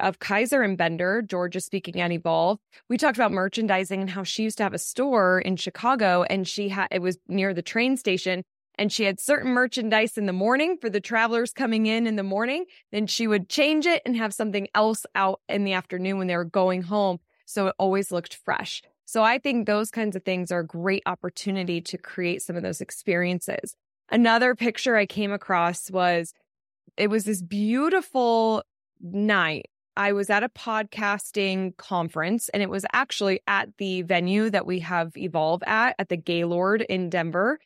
of 0.00 0.18
Kizer 0.18 0.64
and 0.64 0.76
Bender. 0.76 1.22
George 1.22 1.56
is 1.56 1.64
speaking 1.64 2.00
at 2.00 2.12
Evolve. 2.12 2.58
We 2.88 2.98
talked 2.98 3.16
about 3.16 3.32
merchandising 3.32 4.00
and 4.00 4.10
how 4.10 4.24
she 4.24 4.42
used 4.42 4.58
to 4.58 4.64
have 4.64 4.74
a 4.74 4.78
store 4.78 5.40
in 5.40 5.56
Chicago, 5.56 6.24
and 6.24 6.46
she 6.46 6.68
had 6.68 6.88
it 6.90 7.02
was 7.02 7.18
near 7.28 7.54
the 7.54 7.62
train 7.62 7.96
station. 7.96 8.42
And 8.78 8.90
she 8.90 9.04
had 9.04 9.20
certain 9.20 9.52
merchandise 9.52 10.16
in 10.16 10.24
the 10.24 10.32
morning 10.32 10.78
for 10.80 10.88
the 10.88 11.00
travelers 11.00 11.52
coming 11.52 11.84
in 11.84 12.06
in 12.06 12.16
the 12.16 12.22
morning. 12.22 12.64
Then 12.90 13.06
she 13.06 13.26
would 13.26 13.50
change 13.50 13.84
it 13.84 14.00
and 14.06 14.16
have 14.16 14.32
something 14.32 14.66
else 14.74 15.04
out 15.14 15.40
in 15.46 15.64
the 15.64 15.74
afternoon 15.74 16.16
when 16.16 16.26
they 16.26 16.36
were 16.36 16.44
going 16.44 16.82
home. 16.82 17.18
So 17.44 17.66
it 17.66 17.74
always 17.78 18.10
looked 18.10 18.34
fresh. 18.34 18.82
So 19.04 19.22
I 19.22 19.38
think 19.38 19.66
those 19.66 19.90
kinds 19.90 20.16
of 20.16 20.24
things 20.24 20.50
are 20.50 20.60
a 20.60 20.66
great 20.66 21.02
opportunity 21.04 21.82
to 21.82 21.98
create 21.98 22.40
some 22.40 22.56
of 22.56 22.62
those 22.62 22.80
experiences. 22.80 23.76
Another 24.10 24.54
picture 24.54 24.96
I 24.96 25.06
came 25.06 25.32
across 25.32 25.90
was 25.90 26.34
it 26.96 27.08
was 27.08 27.24
this 27.24 27.42
beautiful 27.42 28.62
night. 29.00 29.66
I 29.96 30.12
was 30.12 30.30
at 30.30 30.42
a 30.42 30.48
podcasting 30.48 31.76
conference 31.76 32.48
and 32.50 32.62
it 32.62 32.70
was 32.70 32.86
actually 32.92 33.40
at 33.46 33.68
the 33.78 34.02
venue 34.02 34.48
that 34.50 34.66
we 34.66 34.80
have 34.80 35.16
Evolve 35.16 35.62
at, 35.66 35.94
at 35.98 36.08
the 36.08 36.16
Gaylord 36.16 36.82
in 36.82 37.10
Denver. 37.10 37.58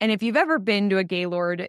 And 0.00 0.10
if 0.10 0.22
you've 0.22 0.36
ever 0.36 0.58
been 0.58 0.90
to 0.90 0.98
a 0.98 1.04
Gaylord, 1.04 1.68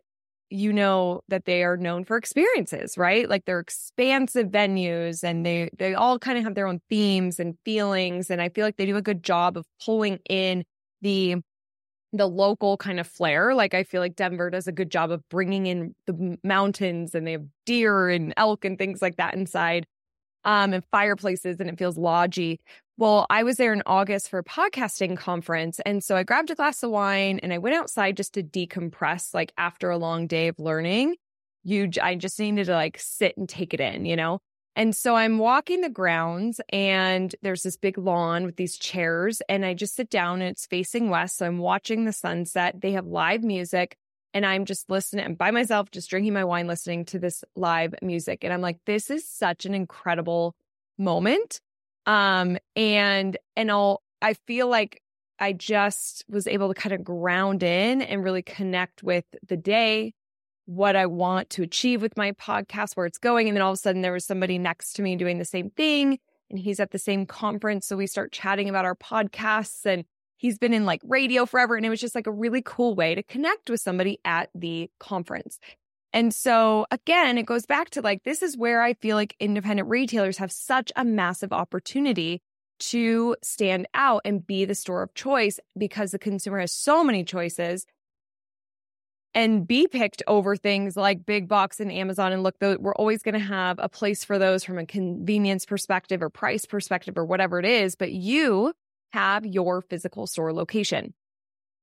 you 0.49 0.71
know 0.71 1.21
that 1.27 1.45
they 1.45 1.63
are 1.63 1.75
known 1.75 2.05
for 2.05 2.15
experiences, 2.15 2.97
right? 2.97 3.29
Like 3.29 3.43
they're 3.45 3.59
expansive 3.59 4.47
venues 4.47 5.23
and 5.23 5.45
they 5.45 5.69
they 5.77 5.93
all 5.93 6.19
kind 6.19 6.37
of 6.37 6.45
have 6.45 6.55
their 6.55 6.67
own 6.67 6.79
themes 6.89 7.37
and 7.39 7.57
feelings 7.65 8.29
and 8.29 8.41
I 8.41 8.49
feel 8.49 8.65
like 8.65 8.77
they 8.77 8.85
do 8.85 8.95
a 8.95 9.01
good 9.01 9.23
job 9.23 9.57
of 9.57 9.65
pulling 9.83 10.19
in 10.29 10.63
the 11.01 11.37
the 12.17 12.27
local 12.27 12.77
kind 12.77 12.99
of 12.99 13.07
flair. 13.07 13.53
Like 13.55 13.73
I 13.73 13.83
feel 13.83 14.01
like 14.01 14.15
Denver 14.15 14.49
does 14.49 14.67
a 14.67 14.71
good 14.71 14.91
job 14.91 15.11
of 15.11 15.27
bringing 15.29 15.67
in 15.67 15.95
the 16.05 16.37
mountains 16.43 17.15
and 17.15 17.25
they 17.25 17.33
have 17.33 17.45
deer 17.65 18.09
and 18.09 18.33
elk 18.37 18.65
and 18.65 18.77
things 18.77 19.01
like 19.01 19.17
that 19.17 19.33
inside 19.33 19.85
um, 20.43 20.73
and 20.73 20.83
fireplaces 20.91 21.59
and 21.59 21.69
it 21.69 21.77
feels 21.77 21.97
lodgy. 21.97 22.59
Well, 22.97 23.27
I 23.29 23.43
was 23.43 23.57
there 23.57 23.73
in 23.73 23.83
August 23.85 24.29
for 24.29 24.39
a 24.39 24.43
podcasting 24.43 25.17
conference. 25.17 25.79
And 25.85 26.03
so 26.03 26.15
I 26.15 26.23
grabbed 26.23 26.49
a 26.49 26.55
glass 26.55 26.81
of 26.81 26.89
wine 26.89 27.39
and 27.43 27.53
I 27.53 27.59
went 27.59 27.75
outside 27.75 28.17
just 28.17 28.33
to 28.33 28.43
decompress, 28.43 29.33
like 29.33 29.53
after 29.57 29.89
a 29.89 29.97
long 29.97 30.25
day 30.25 30.47
of 30.47 30.57
learning. 30.57 31.15
You, 31.63 31.89
I 32.01 32.15
just 32.15 32.39
needed 32.39 32.65
to 32.65 32.73
like 32.73 32.97
sit 32.97 33.37
and 33.37 33.47
take 33.47 33.73
it 33.73 33.79
in, 33.79 34.05
you 34.05 34.15
know? 34.15 34.39
And 34.77 34.95
so 34.95 35.15
I'm 35.15 35.39
walking 35.39 35.81
the 35.81 35.89
grounds 35.89 36.61
and 36.69 37.35
there's 37.41 37.63
this 37.63 37.77
big 37.77 37.97
lawn 37.97 38.45
with 38.45 38.57
these 38.57 38.77
chairs 38.77 39.41
and 39.49 39.65
I 39.65 39.73
just 39.73 39.95
sit 39.95 40.11
down 40.11 40.39
and 40.39 40.51
it's 40.51 40.67
facing 40.67 41.09
west. 41.09 41.37
So 41.37 41.47
I'm 41.47 41.57
watching 41.57 42.05
the 42.05 42.13
sunset. 42.13 42.79
They 42.79 42.91
have 42.91 43.07
live 43.07 43.43
music 43.43 43.97
and 44.35 44.45
I'm 44.45 44.65
just 44.65 44.87
listening 44.87 45.25
and 45.25 45.35
by 45.35 45.49
myself, 45.49 45.89
just 45.89 46.11
drinking 46.11 46.33
my 46.33 46.43
wine, 46.43 46.67
listening 46.67 47.05
to 47.05 47.17
this 47.17 47.43
live 47.55 47.95
music. 48.03 48.43
And 48.43 48.53
I'm 48.53 48.61
like, 48.61 48.77
this 48.85 49.09
is 49.09 49.27
such 49.27 49.65
an 49.65 49.73
incredible 49.73 50.53
moment. 50.99 51.59
Um, 52.05 52.59
and, 52.75 53.35
and 53.55 53.71
I'll, 53.71 54.03
I 54.21 54.35
feel 54.45 54.67
like 54.67 55.01
I 55.39 55.53
just 55.53 56.23
was 56.29 56.45
able 56.45 56.71
to 56.71 56.79
kind 56.79 56.93
of 56.93 57.03
ground 57.03 57.63
in 57.63 58.03
and 58.03 58.23
really 58.23 58.43
connect 58.43 59.01
with 59.01 59.25
the 59.47 59.57
day, 59.57 60.13
what 60.67 60.97
I 60.97 61.05
want 61.05 61.49
to 61.51 61.63
achieve 61.63 62.01
with 62.01 62.17
my 62.17 62.33
podcast, 62.33 62.95
where 62.95 63.05
it's 63.05 63.17
going. 63.17 63.47
And 63.47 63.55
then 63.55 63.61
all 63.61 63.71
of 63.71 63.75
a 63.75 63.77
sudden 63.77 64.01
there 64.01 64.11
was 64.11 64.25
somebody 64.25 64.57
next 64.57 64.93
to 64.93 65.01
me 65.01 65.15
doing 65.15 65.39
the 65.39 65.45
same 65.45 65.69
thing 65.69 66.19
and 66.49 66.59
he's 66.59 66.81
at 66.81 66.91
the 66.91 66.99
same 66.99 67.25
conference. 67.25 67.87
So 67.87 67.95
we 67.95 68.05
start 68.05 68.33
chatting 68.33 68.67
about 68.67 68.83
our 68.83 68.95
podcasts 68.95 69.85
and 69.85 70.03
he's 70.35 70.57
been 70.57 70.73
in 70.73 70.85
like 70.85 71.01
radio 71.05 71.45
forever. 71.45 71.77
And 71.77 71.85
it 71.85 71.89
was 71.89 72.01
just 72.01 72.15
like 72.15 72.27
a 72.27 72.31
really 72.31 72.61
cool 72.61 72.95
way 72.95 73.15
to 73.15 73.23
connect 73.23 73.69
with 73.69 73.79
somebody 73.79 74.19
at 74.25 74.49
the 74.53 74.91
conference. 74.99 75.57
And 76.11 76.33
so 76.33 76.85
again, 76.91 77.37
it 77.37 77.45
goes 77.45 77.65
back 77.65 77.89
to 77.91 78.01
like, 78.01 78.23
this 78.23 78.43
is 78.43 78.57
where 78.57 78.81
I 78.81 78.93
feel 78.95 79.15
like 79.15 79.37
independent 79.39 79.87
retailers 79.87 80.37
have 80.37 80.51
such 80.51 80.91
a 80.97 81.05
massive 81.05 81.53
opportunity 81.53 82.41
to 82.79 83.37
stand 83.41 83.87
out 83.93 84.21
and 84.25 84.45
be 84.45 84.65
the 84.65 84.75
store 84.75 85.01
of 85.01 85.13
choice 85.13 85.61
because 85.77 86.11
the 86.11 86.19
consumer 86.19 86.59
has 86.59 86.73
so 86.73 87.05
many 87.05 87.23
choices 87.23 87.85
and 89.33 89.67
be 89.67 89.87
picked 89.87 90.23
over 90.27 90.55
things 90.55 90.97
like 90.97 91.25
big 91.25 91.47
box 91.47 91.79
and 91.79 91.91
Amazon. 91.91 92.31
And 92.31 92.43
look, 92.43 92.55
we're 92.61 92.95
always 92.95 93.21
going 93.21 93.33
to 93.33 93.39
have 93.39 93.77
a 93.79 93.89
place 93.89 94.23
for 94.23 94.39
those 94.39 94.63
from 94.63 94.77
a 94.77 94.85
convenience 94.85 95.65
perspective 95.65 96.21
or 96.21 96.29
price 96.29 96.65
perspective 96.65 97.17
or 97.17 97.25
whatever 97.25 97.59
it 97.59 97.65
is. 97.65 97.95
But 97.95 98.11
you 98.11 98.73
have 99.11 99.45
your 99.45 99.81
physical 99.81 100.27
store 100.27 100.53
location. 100.53 101.13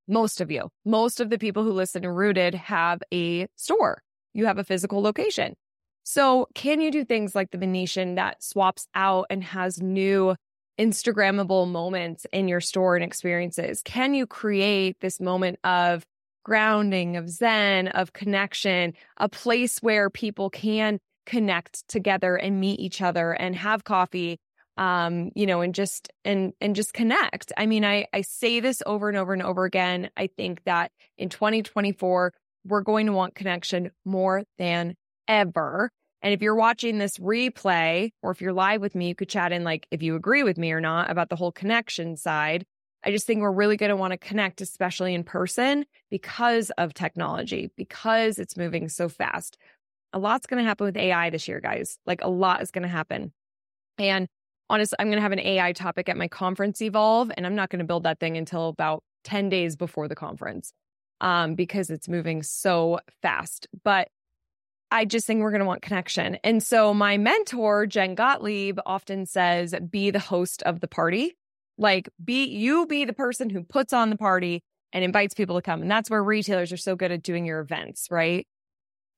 Most 0.08 0.40
of 0.40 0.50
you, 0.50 0.68
most 0.84 1.20
of 1.20 1.30
the 1.30 1.38
people 1.38 1.64
who 1.64 1.72
listen 1.72 2.02
to 2.02 2.10
Rooted 2.10 2.54
have 2.54 3.02
a 3.12 3.46
store. 3.56 4.02
You 4.34 4.46
have 4.46 4.58
a 4.58 4.64
physical 4.64 5.00
location. 5.00 5.54
So 6.02 6.48
can 6.54 6.80
you 6.80 6.90
do 6.90 7.04
things 7.04 7.34
like 7.34 7.50
the 7.50 7.58
Venetian 7.58 8.16
that 8.16 8.42
swaps 8.42 8.86
out 8.94 9.26
and 9.30 9.42
has 9.42 9.80
new 9.80 10.36
Instagrammable 10.78 11.70
moments 11.70 12.26
in 12.32 12.48
your 12.48 12.60
store 12.60 12.96
and 12.96 13.04
experiences? 13.04 13.80
Can 13.82 14.12
you 14.12 14.26
create 14.26 15.00
this 15.00 15.20
moment 15.20 15.58
of 15.64 16.04
grounding, 16.44 17.16
of 17.16 17.28
Zen, 17.28 17.88
of 17.88 18.12
connection, 18.12 18.94
a 19.16 19.28
place 19.28 19.78
where 19.78 20.10
people 20.10 20.50
can 20.50 21.00
connect 21.26 21.88
together 21.88 22.36
and 22.36 22.60
meet 22.60 22.78
each 22.78 23.02
other 23.02 23.32
and 23.32 23.56
have 23.56 23.84
coffee 23.84 24.38
um 24.76 25.30
you 25.36 25.46
know 25.46 25.60
and 25.60 25.74
just 25.74 26.10
and 26.24 26.52
and 26.60 26.74
just 26.74 26.92
connect. 26.92 27.52
I 27.56 27.66
mean 27.66 27.84
i 27.84 28.06
i 28.12 28.22
say 28.22 28.60
this 28.60 28.82
over 28.84 29.08
and 29.08 29.16
over 29.16 29.32
and 29.32 29.42
over 29.42 29.64
again. 29.64 30.10
I 30.16 30.26
think 30.26 30.64
that 30.64 30.90
in 31.16 31.28
2024 31.28 32.32
we're 32.66 32.80
going 32.80 33.06
to 33.06 33.12
want 33.12 33.34
connection 33.34 33.90
more 34.04 34.42
than 34.58 34.96
ever. 35.28 35.90
And 36.22 36.32
if 36.32 36.40
you're 36.40 36.54
watching 36.54 36.98
this 36.98 37.18
replay 37.18 38.10
or 38.22 38.30
if 38.30 38.40
you're 38.40 38.52
live 38.52 38.80
with 38.80 38.94
me 38.94 39.08
you 39.08 39.14
could 39.14 39.28
chat 39.28 39.52
in 39.52 39.62
like 39.62 39.86
if 39.92 40.02
you 40.02 40.16
agree 40.16 40.42
with 40.42 40.58
me 40.58 40.72
or 40.72 40.80
not 40.80 41.10
about 41.10 41.28
the 41.28 41.36
whole 41.36 41.52
connection 41.52 42.16
side 42.16 42.64
I 43.04 43.10
just 43.10 43.26
think 43.26 43.40
we're 43.40 43.52
really 43.52 43.76
going 43.76 43.90
to 43.90 43.96
want 43.96 44.12
to 44.12 44.18
connect, 44.18 44.60
especially 44.60 45.14
in 45.14 45.24
person, 45.24 45.84
because 46.10 46.70
of 46.78 46.94
technology, 46.94 47.70
because 47.76 48.38
it's 48.38 48.56
moving 48.56 48.88
so 48.88 49.08
fast. 49.08 49.58
A 50.12 50.18
lot's 50.18 50.46
going 50.46 50.62
to 50.62 50.66
happen 50.66 50.86
with 50.86 50.96
AI 50.96 51.30
this 51.30 51.46
year, 51.46 51.60
guys. 51.60 51.98
Like 52.06 52.22
a 52.22 52.30
lot 52.30 52.62
is 52.62 52.70
going 52.70 52.82
to 52.82 52.88
happen. 52.88 53.32
And 53.98 54.28
honestly, 54.70 54.96
I'm 54.98 55.08
going 55.08 55.18
to 55.18 55.22
have 55.22 55.32
an 55.32 55.40
AI 55.40 55.72
topic 55.72 56.08
at 56.08 56.16
my 56.16 56.28
conference 56.28 56.80
Evolve, 56.80 57.30
and 57.36 57.46
I'm 57.46 57.54
not 57.54 57.68
going 57.68 57.80
to 57.80 57.84
build 57.84 58.04
that 58.04 58.20
thing 58.20 58.36
until 58.36 58.68
about 58.68 59.02
10 59.24 59.48
days 59.48 59.76
before 59.76 60.08
the 60.08 60.14
conference 60.14 60.72
um, 61.20 61.54
because 61.54 61.90
it's 61.90 62.08
moving 62.08 62.42
so 62.42 63.00
fast. 63.22 63.66
But 63.82 64.08
I 64.90 65.04
just 65.04 65.26
think 65.26 65.40
we're 65.40 65.50
going 65.50 65.60
to 65.60 65.66
want 65.66 65.82
connection. 65.82 66.36
And 66.44 66.62
so 66.62 66.94
my 66.94 67.18
mentor, 67.18 67.86
Jen 67.86 68.14
Gottlieb, 68.14 68.78
often 68.86 69.26
says, 69.26 69.74
be 69.90 70.10
the 70.10 70.20
host 70.20 70.62
of 70.62 70.80
the 70.80 70.88
party. 70.88 71.36
Like, 71.76 72.08
be 72.22 72.44
you 72.46 72.86
be 72.86 73.04
the 73.04 73.12
person 73.12 73.50
who 73.50 73.64
puts 73.64 73.92
on 73.92 74.10
the 74.10 74.16
party 74.16 74.62
and 74.92 75.04
invites 75.04 75.34
people 75.34 75.56
to 75.56 75.62
come. 75.62 75.82
And 75.82 75.90
that's 75.90 76.08
where 76.08 76.22
retailers 76.22 76.72
are 76.72 76.76
so 76.76 76.94
good 76.94 77.10
at 77.10 77.22
doing 77.22 77.44
your 77.44 77.60
events, 77.60 78.08
right? 78.10 78.46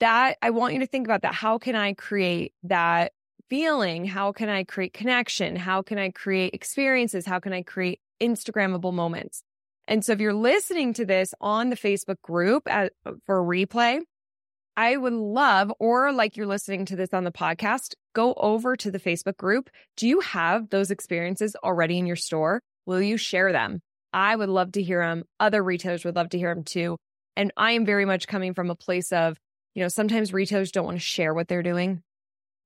That 0.00 0.36
I 0.40 0.50
want 0.50 0.74
you 0.74 0.80
to 0.80 0.86
think 0.86 1.06
about 1.06 1.22
that. 1.22 1.34
How 1.34 1.58
can 1.58 1.76
I 1.76 1.92
create 1.92 2.52
that 2.64 3.12
feeling? 3.48 4.06
How 4.06 4.32
can 4.32 4.48
I 4.48 4.64
create 4.64 4.94
connection? 4.94 5.54
How 5.54 5.82
can 5.82 5.98
I 5.98 6.10
create 6.10 6.54
experiences? 6.54 7.26
How 7.26 7.40
can 7.40 7.52
I 7.52 7.62
create 7.62 8.00
Instagrammable 8.20 8.92
moments? 8.92 9.42
And 9.86 10.04
so 10.04 10.12
if 10.12 10.20
you're 10.20 10.34
listening 10.34 10.94
to 10.94 11.04
this 11.04 11.32
on 11.40 11.70
the 11.70 11.76
Facebook 11.76 12.20
group 12.22 12.64
at, 12.66 12.92
for 13.24 13.42
replay, 13.42 14.00
I 14.76 14.96
would 14.96 15.14
love, 15.14 15.72
or 15.78 16.12
like 16.12 16.36
you're 16.36 16.46
listening 16.46 16.84
to 16.86 16.96
this 16.96 17.14
on 17.14 17.24
the 17.24 17.32
podcast, 17.32 17.94
go 18.14 18.34
over 18.34 18.76
to 18.76 18.90
the 18.90 19.00
Facebook 19.00 19.36
group. 19.38 19.70
Do 19.96 20.06
you 20.06 20.20
have 20.20 20.68
those 20.68 20.90
experiences 20.90 21.56
already 21.64 21.98
in 21.98 22.06
your 22.06 22.16
store? 22.16 22.60
Will 22.84 23.00
you 23.00 23.16
share 23.16 23.52
them? 23.52 23.80
I 24.12 24.36
would 24.36 24.50
love 24.50 24.72
to 24.72 24.82
hear 24.82 25.00
them. 25.00 25.24
Other 25.40 25.62
retailers 25.62 26.04
would 26.04 26.16
love 26.16 26.28
to 26.30 26.38
hear 26.38 26.54
them 26.54 26.64
too. 26.64 26.98
And 27.36 27.52
I 27.56 27.72
am 27.72 27.86
very 27.86 28.04
much 28.04 28.26
coming 28.26 28.54
from 28.54 28.70
a 28.70 28.74
place 28.74 29.12
of, 29.12 29.38
you 29.74 29.82
know, 29.82 29.88
sometimes 29.88 30.32
retailers 30.32 30.72
don't 30.72 30.84
want 30.86 30.96
to 30.96 31.04
share 31.04 31.34
what 31.34 31.48
they're 31.48 31.62
doing, 31.62 32.02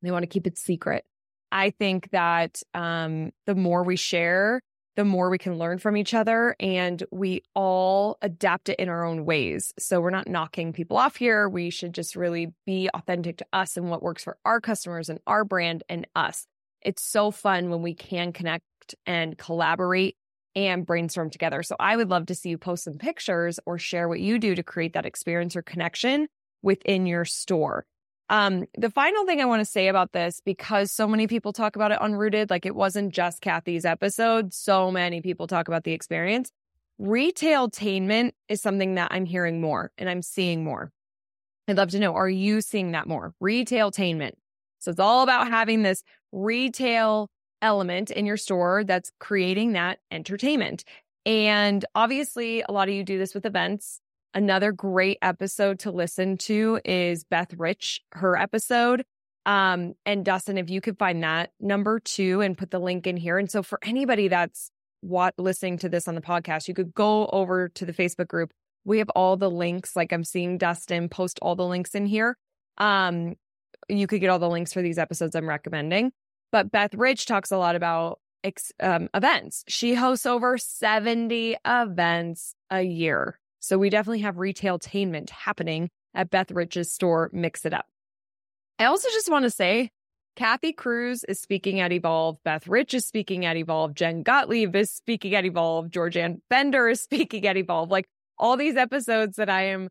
they 0.03 0.11
want 0.11 0.23
to 0.23 0.29
keep 0.29 0.47
it 0.47 0.59
secret. 0.59 1.05
I 1.53 1.71
think 1.71 2.11
that 2.11 2.63
um, 2.75 3.31
the 3.47 3.55
more 3.55 3.83
we 3.83 3.97
share, 3.97 4.61
the 4.97 5.05
more 5.05 5.31
we 5.31 5.39
can 5.39 5.57
learn 5.59 5.79
from 5.79 5.97
each 5.97 6.15
other 6.15 6.57
and 6.59 7.03
we 7.11 7.43
all 7.55 8.19
adapt 8.23 8.69
it 8.69 8.79
in 8.79 8.89
our 8.89 9.05
own 9.05 9.25
ways. 9.25 9.73
So 9.79 10.01
we're 10.01 10.11
not 10.11 10.29
knocking 10.29 10.73
people 10.73 10.97
off 10.97 11.17
here. 11.17 11.49
We 11.49 11.71
should 11.71 11.95
just 11.95 12.17
really 12.17 12.49
be 12.67 12.91
authentic 12.93 13.39
to 13.39 13.47
us 13.53 13.77
and 13.77 13.89
what 13.89 14.03
works 14.03 14.25
for 14.25 14.37
our 14.45 14.61
customers 14.61 15.09
and 15.09 15.21
our 15.27 15.45
brand 15.45 15.85
and 15.89 16.07
us. 16.15 16.47
It's 16.83 17.03
so 17.03 17.31
fun 17.31 17.71
when 17.71 17.83
we 17.83 17.95
can 17.95 18.33
connect 18.33 18.65
and 19.07 19.39
collaborate 19.39 20.17
and 20.57 20.85
brainstorm 20.85 21.31
together. 21.31 21.63
So 21.63 21.77
I 21.79 21.97
would 21.97 22.11
love 22.11 22.27
to 22.27 22.35
see 22.35 22.51
you 22.51 22.59
post 22.59 22.85
some 22.85 22.99
pictures 22.99 23.61
or 23.67 23.79
share 23.79 24.09
what 24.09 24.21
you 24.21 24.39
do 24.39 24.55
to 24.55 24.63
create 24.63 24.95
that 24.95 25.07
experience 25.07 25.55
or 25.55 25.63
connection 25.63 26.27
within 26.63 27.07
your 27.07 27.25
store. 27.25 27.85
Um, 28.31 28.65
the 28.79 28.91
final 28.91 29.27
thing 29.27 29.41
I 29.41 29.45
want 29.45 29.61
to 29.61 29.71
say 29.71 29.89
about 29.89 30.13
this, 30.13 30.41
because 30.45 30.93
so 30.93 31.09
many 31.09 31.27
people 31.27 31.53
talk 31.53 31.75
about 31.75 31.91
it 31.91 32.01
on 32.01 32.15
Rooted, 32.15 32.49
like 32.49 32.65
it 32.65 32.77
wasn't 32.77 33.13
just 33.13 33.41
Kathy's 33.41 33.85
episode, 33.85 34.55
so 34.55 34.93
many 34.93 35.21
people 35.21 35.49
talk 35.49 35.67
about 35.67 35.83
the 35.83 35.93
experience. 35.93 36.53
Retailtainment 37.01 38.31
is 38.49 38.63
something 38.63 38.95
that 38.95 39.09
I'm 39.11 39.27
hearing 39.27 39.61
more 39.61 39.91
and 39.99 40.09
I'm 40.09 40.23
seeing 40.23 40.63
more. 40.63 40.93
I'd 41.67 41.77
love 41.77 41.91
to 41.91 41.99
know, 41.99 42.15
are 42.15 42.31
you 42.31 42.61
seeing 42.61 42.93
that 42.93 43.09
more? 43.09 43.35
Retailtainment. 43.43 44.35
So 44.79 44.93
it's 44.93 45.01
all 45.01 45.25
about 45.25 45.49
having 45.49 45.83
this 45.83 46.05
retail 46.31 47.29
element 47.61 48.13
in 48.13 48.27
your 48.27 48.37
store 48.37 48.85
that's 48.85 49.11
creating 49.19 49.73
that 49.73 49.99
entertainment. 50.13 50.85
And 51.27 51.85
obviously, 51.97 52.63
a 52.63 52.71
lot 52.71 52.89
of 52.89 52.95
you 52.95 53.03
do 53.03 53.19
this 53.19 53.35
with 53.35 53.45
events. 53.45 54.01
Another 54.33 54.71
great 54.71 55.19
episode 55.23 55.81
to 55.81 55.91
listen 55.91 56.37
to 56.39 56.81
is 56.85 57.25
Beth 57.25 57.53
Rich, 57.55 58.03
her 58.13 58.37
episode. 58.37 59.05
Um, 59.45 59.95
and 60.07 60.25
Dustin, 60.25 60.57
if 60.57 60.71
you 60.71 60.81
could 60.81 60.99
find 60.99 61.25
that 61.25 61.51
number 61.59 61.99
two 61.99 62.41
and 62.41 62.57
put 62.57 62.71
the 62.71 62.79
link 62.79 63.09
in 63.09 63.17
here. 63.17 63.39
And 63.39 63.51
so 63.51 63.65
for 63.65 63.81
anybody 63.83 64.29
that's 64.29 64.71
what 65.01 65.35
listening 65.37 65.79
to 65.79 65.89
this 65.89 66.07
on 66.07 66.15
the 66.15 66.21
podcast, 66.21 66.69
you 66.69 66.75
could 66.75 66.95
go 66.95 67.27
over 67.27 67.71
to 67.71 67.85
the 67.85 67.93
Facebook 67.93 68.29
group. 68.29 68.53
We 68.85 68.99
have 68.99 69.09
all 69.11 69.37
the 69.37 69.51
links. 69.51 69.97
Like 69.97 70.13
I'm 70.13 70.23
seeing 70.23 70.59
Dustin 70.59 71.09
post 71.09 71.41
all 71.43 71.57
the 71.57 71.67
links 71.67 71.97
in 71.97 72.07
here. 72.07 72.37
Um, 72.79 73.35
you 73.89 74.07
could 74.07 74.21
get 74.21 74.31
all 74.31 74.39
the 74.39 74.49
links 74.49 74.73
for 74.73 74.81
these 74.83 74.99
episodes 74.99 75.35
I'm 75.35 75.49
recommending. 75.49 76.13
But 76.53 76.71
Beth 76.71 76.95
Rich 76.95 77.27
talks 77.27 77.51
a 77.51 77.59
lot 77.59 77.75
about 77.75 78.21
um, 78.79 79.09
events. 79.13 79.65
She 79.67 79.95
hosts 79.95 80.27
over 80.27 80.57
70 80.57 81.57
events 81.65 82.55
a 82.71 82.83
year. 82.83 83.40
So 83.61 83.79
we 83.79 83.91
definitely 83.91 84.21
have 84.21 84.37
retailtainment 84.37 85.31
happening 85.31 85.91
at 86.15 86.31
Beth 86.31 86.51
Rich's 86.51 86.93
store, 86.93 87.31
Mix 87.33 87.65
It 87.65 87.75
Up. 87.75 87.87
I 88.79 88.87
also 88.87 89.09
just 89.11 89.31
want 89.31 89.45
to 89.45 89.51
say 89.51 89.91
Kathy 90.37 90.73
Cruz 90.73 91.25
is 91.25 91.39
speaking 91.39 91.81
at 91.81 91.93
Evolve. 91.93 92.39
Beth 92.45 92.67
Rich 92.67 92.95
is 92.95 93.07
speaking 93.07 93.45
at 93.45 93.57
Evolve. 93.57 93.95
Jen 93.95 94.23
Gottlieb 94.23 94.75
is 94.75 94.91
speaking 94.91 95.35
at 95.35 95.45
Evolve. 95.45 95.89
Georganne 95.89 96.41
Bender 96.49 96.89
is 96.89 97.01
speaking 97.03 97.47
at 97.47 97.59
Evolve. 97.59 97.91
Like 97.91 98.09
all 98.39 98.57
these 98.57 98.77
episodes 98.77 99.37
that 99.37 99.51
I 99.51 99.67
am 99.67 99.89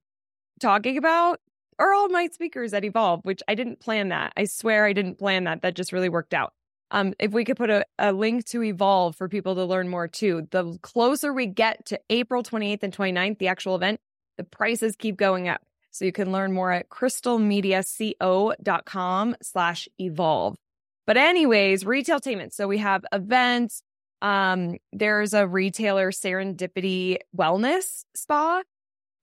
talking 0.59 0.97
about 0.97 1.39
are 1.77 1.93
all 1.93 2.09
my 2.09 2.27
speakers 2.27 2.73
at 2.73 2.83
Evolve, 2.83 3.21
which 3.23 3.41
I 3.47 3.55
didn't 3.55 3.79
plan 3.79 4.09
that. 4.09 4.33
I 4.35 4.45
swear 4.45 4.85
I 4.85 4.93
didn't 4.93 5.19
plan 5.19 5.43
that. 5.43 5.61
That 5.61 5.75
just 5.75 5.93
really 5.93 6.09
worked 6.09 6.33
out. 6.33 6.53
Um, 6.91 7.13
if 7.19 7.31
we 7.31 7.45
could 7.45 7.57
put 7.57 7.69
a, 7.69 7.85
a 7.97 8.11
link 8.11 8.45
to 8.47 8.63
Evolve 8.63 9.15
for 9.15 9.29
people 9.29 9.55
to 9.55 9.63
learn 9.65 9.89
more 9.89 10.07
too, 10.07 10.47
the 10.51 10.77
closer 10.81 11.33
we 11.33 11.45
get 11.45 11.85
to 11.87 11.99
April 12.09 12.43
28th 12.43 12.83
and 12.83 12.95
29th, 12.95 13.37
the 13.37 13.47
actual 13.47 13.75
event, 13.75 13.99
the 14.37 14.43
prices 14.43 14.95
keep 14.95 15.17
going 15.17 15.47
up. 15.47 15.61
So 15.91 16.05
you 16.05 16.11
can 16.11 16.31
learn 16.31 16.53
more 16.53 16.71
at 16.71 16.89
crystalmediaco.com 16.89 19.35
slash 19.41 19.89
evolve. 19.99 20.55
But 21.05 21.17
anyways, 21.17 21.85
retail 21.85 22.19
retailtainment. 22.19 22.53
So 22.53 22.67
we 22.67 22.77
have 22.77 23.03
events. 23.11 23.81
Um, 24.21 24.77
there's 24.93 25.33
a 25.33 25.47
retailer 25.47 26.11
serendipity 26.11 27.17
wellness 27.35 28.03
spa 28.15 28.61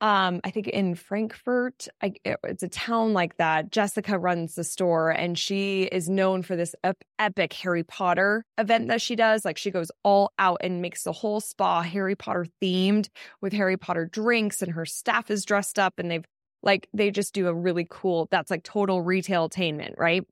um 0.00 0.40
i 0.44 0.50
think 0.50 0.68
in 0.68 0.94
frankfurt 0.94 1.88
I, 2.02 2.14
it's 2.24 2.62
a 2.62 2.68
town 2.68 3.14
like 3.14 3.36
that 3.38 3.70
jessica 3.70 4.18
runs 4.18 4.54
the 4.54 4.64
store 4.64 5.10
and 5.10 5.38
she 5.38 5.84
is 5.84 6.08
known 6.08 6.42
for 6.42 6.54
this 6.54 6.74
ep- 6.84 7.02
epic 7.18 7.52
harry 7.54 7.82
potter 7.82 8.44
event 8.58 8.88
that 8.88 9.00
she 9.00 9.16
does 9.16 9.44
like 9.44 9.56
she 9.56 9.70
goes 9.70 9.90
all 10.02 10.32
out 10.38 10.58
and 10.62 10.82
makes 10.82 11.04
the 11.04 11.12
whole 11.12 11.40
spa 11.40 11.82
harry 11.82 12.14
potter 12.14 12.46
themed 12.62 13.08
with 13.40 13.52
harry 13.52 13.76
potter 13.76 14.04
drinks 14.04 14.60
and 14.60 14.72
her 14.72 14.84
staff 14.84 15.30
is 15.30 15.44
dressed 15.44 15.78
up 15.78 15.94
and 15.98 16.10
they've 16.10 16.26
like 16.62 16.88
they 16.92 17.10
just 17.10 17.32
do 17.32 17.46
a 17.48 17.54
really 17.54 17.86
cool 17.88 18.28
that's 18.30 18.50
like 18.50 18.62
total 18.62 19.02
retailtainment 19.02 19.94
right? 19.96 20.24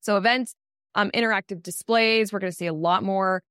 So 0.00 0.16
events 0.16 0.54
um 0.94 1.10
interactive 1.10 1.62
displays 1.62 2.32
we're 2.32 2.38
going 2.38 2.52
to 2.52 2.56
see 2.56 2.66
a 2.66 2.72
lot 2.72 3.02
more 3.02 3.42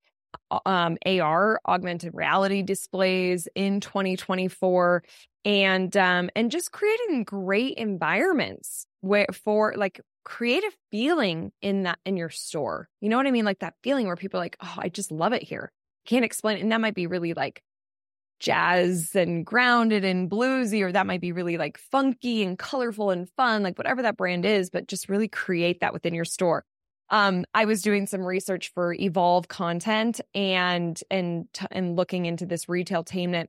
um, 0.66 0.98
AR 1.06 1.60
augmented 1.68 2.16
reality 2.16 2.64
displays 2.64 3.48
in 3.54 3.80
2024 3.82 5.04
and 5.46 5.96
um 5.98 6.30
and 6.36 6.52
just 6.52 6.72
creating 6.72 7.24
great 7.24 7.78
environments 7.78 8.86
where 9.02 9.28
for 9.34 9.74
like 9.76 10.00
create 10.24 10.64
a 10.64 10.72
feeling 10.92 11.52
in 11.62 11.84
that 11.84 12.00
in 12.06 12.16
your 12.18 12.30
store. 12.30 12.88
You 13.02 13.10
know 13.10 13.18
what 13.18 13.28
I 13.28 13.32
mean? 13.32 13.46
Like 13.46 13.60
that 13.60 13.76
feeling 13.84 14.08
where 14.08 14.16
people 14.16 14.40
are 14.40 14.44
like, 14.44 14.58
"Oh, 14.62 14.76
I 14.78 14.90
just 14.90 15.12
love 15.12 15.34
it 15.34 15.44
here." 15.44 15.72
Can't 16.06 16.26
explain 16.26 16.58
it. 16.58 16.62
And 16.62 16.72
that 16.72 16.82
might 16.82 16.96
be 16.96 17.08
really 17.08 17.34
like 17.34 17.62
jazz 18.40 19.16
and 19.16 19.46
grounded 19.46 20.04
and 20.06 20.30
bluesy 20.30 20.82
or 20.82 20.92
that 20.92 21.08
might 21.08 21.22
be 21.22 21.32
really 21.32 21.58
like 21.58 21.78
funky 21.78 22.44
and 22.44 22.58
colorful 22.60 23.12
and 23.12 23.30
fun, 23.38 23.64
like 23.64 23.78
whatever 23.78 24.02
that 24.02 24.18
brand 24.18 24.46
is, 24.46 24.70
but 24.70 24.88
just 24.88 25.10
really 25.10 25.28
create 25.30 25.80
that 25.82 25.94
within 25.94 26.14
your 26.14 26.26
store 26.26 26.66
um, 27.10 27.46
I 27.54 27.66
was 27.66 27.84
doing 27.84 28.08
some 28.08 28.22
research 28.22 28.72
for 28.74 28.94
Evolve 28.94 29.48
content 29.48 30.20
and 30.34 31.00
and 31.12 31.48
and 31.70 31.96
looking 31.96 32.26
into 32.26 32.48
this 32.48 32.66
retailtainment, 32.66 33.48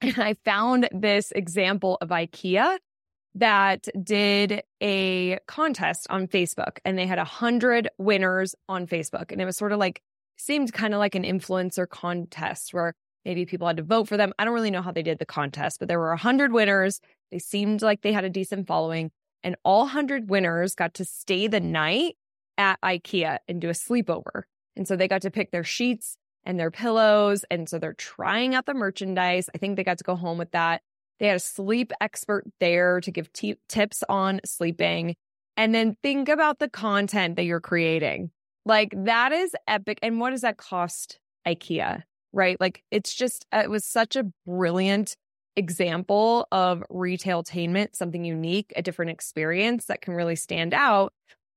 and 0.00 0.18
I 0.18 0.34
found 0.44 0.88
this 0.92 1.32
example 1.32 1.98
of 2.00 2.10
IKEA 2.10 2.78
that 3.34 3.86
did 4.02 4.62
a 4.82 5.38
contest 5.46 6.06
on 6.10 6.26
Facebook, 6.26 6.78
and 6.84 6.98
they 6.98 7.06
had 7.06 7.18
a 7.18 7.24
hundred 7.24 7.88
winners 7.98 8.54
on 8.68 8.86
Facebook, 8.86 9.32
and 9.32 9.40
it 9.40 9.44
was 9.44 9.56
sort 9.56 9.72
of 9.72 9.78
like 9.78 10.02
seemed 10.36 10.72
kind 10.72 10.94
of 10.94 10.98
like 10.98 11.14
an 11.14 11.24
influencer 11.24 11.88
contest 11.88 12.72
where 12.72 12.94
maybe 13.24 13.44
people 13.44 13.66
had 13.66 13.76
to 13.76 13.82
vote 13.82 14.08
for 14.08 14.16
them. 14.16 14.32
I 14.38 14.44
don't 14.44 14.54
really 14.54 14.70
know 14.70 14.82
how 14.82 14.92
they 14.92 15.02
did 15.02 15.18
the 15.18 15.26
contest, 15.26 15.78
but 15.78 15.88
there 15.88 15.98
were 15.98 16.12
a 16.12 16.16
hundred 16.16 16.52
winners. 16.52 17.00
They 17.30 17.38
seemed 17.38 17.82
like 17.82 18.02
they 18.02 18.12
had 18.12 18.24
a 18.24 18.30
decent 18.30 18.66
following, 18.66 19.10
and 19.42 19.56
all 19.64 19.86
hundred 19.86 20.30
winners 20.30 20.74
got 20.74 20.94
to 20.94 21.04
stay 21.04 21.46
the 21.46 21.60
night 21.60 22.16
at 22.56 22.80
IKEA 22.82 23.38
and 23.46 23.60
do 23.60 23.68
a 23.68 23.72
sleepover. 23.72 24.42
And 24.76 24.86
so 24.86 24.96
they 24.96 25.08
got 25.08 25.22
to 25.22 25.30
pick 25.30 25.50
their 25.50 25.64
sheets 25.64 26.16
and 26.48 26.58
their 26.58 26.70
pillows. 26.70 27.44
And 27.50 27.68
so 27.68 27.78
they're 27.78 27.92
trying 27.92 28.54
out 28.54 28.66
the 28.66 28.74
merchandise. 28.74 29.48
I 29.54 29.58
think 29.58 29.76
they 29.76 29.84
got 29.84 29.98
to 29.98 30.04
go 30.04 30.16
home 30.16 30.38
with 30.38 30.50
that. 30.52 30.80
They 31.20 31.26
had 31.26 31.36
a 31.36 31.40
sleep 31.40 31.92
expert 32.00 32.44
there 32.58 33.00
to 33.02 33.10
give 33.12 33.32
t- 33.32 33.58
tips 33.68 34.02
on 34.08 34.40
sleeping. 34.44 35.14
And 35.56 35.74
then 35.74 35.96
think 36.02 36.28
about 36.28 36.58
the 36.58 36.70
content 36.70 37.36
that 37.36 37.44
you're 37.44 37.60
creating. 37.60 38.30
Like 38.64 38.94
that 38.96 39.32
is 39.32 39.54
epic. 39.66 39.98
And 40.02 40.20
what 40.20 40.30
does 40.30 40.40
that 40.40 40.56
cost 40.56 41.18
IKEA? 41.46 42.02
Right? 42.32 42.58
Like 42.58 42.82
it's 42.90 43.14
just, 43.14 43.44
uh, 43.52 43.60
it 43.64 43.70
was 43.70 43.84
such 43.84 44.16
a 44.16 44.24
brilliant 44.46 45.16
example 45.54 46.46
of 46.50 46.82
retailtainment, 46.90 47.94
something 47.94 48.24
unique, 48.24 48.72
a 48.74 48.82
different 48.82 49.10
experience 49.10 49.86
that 49.86 50.00
can 50.00 50.14
really 50.14 50.36
stand 50.36 50.72
out 50.72 51.12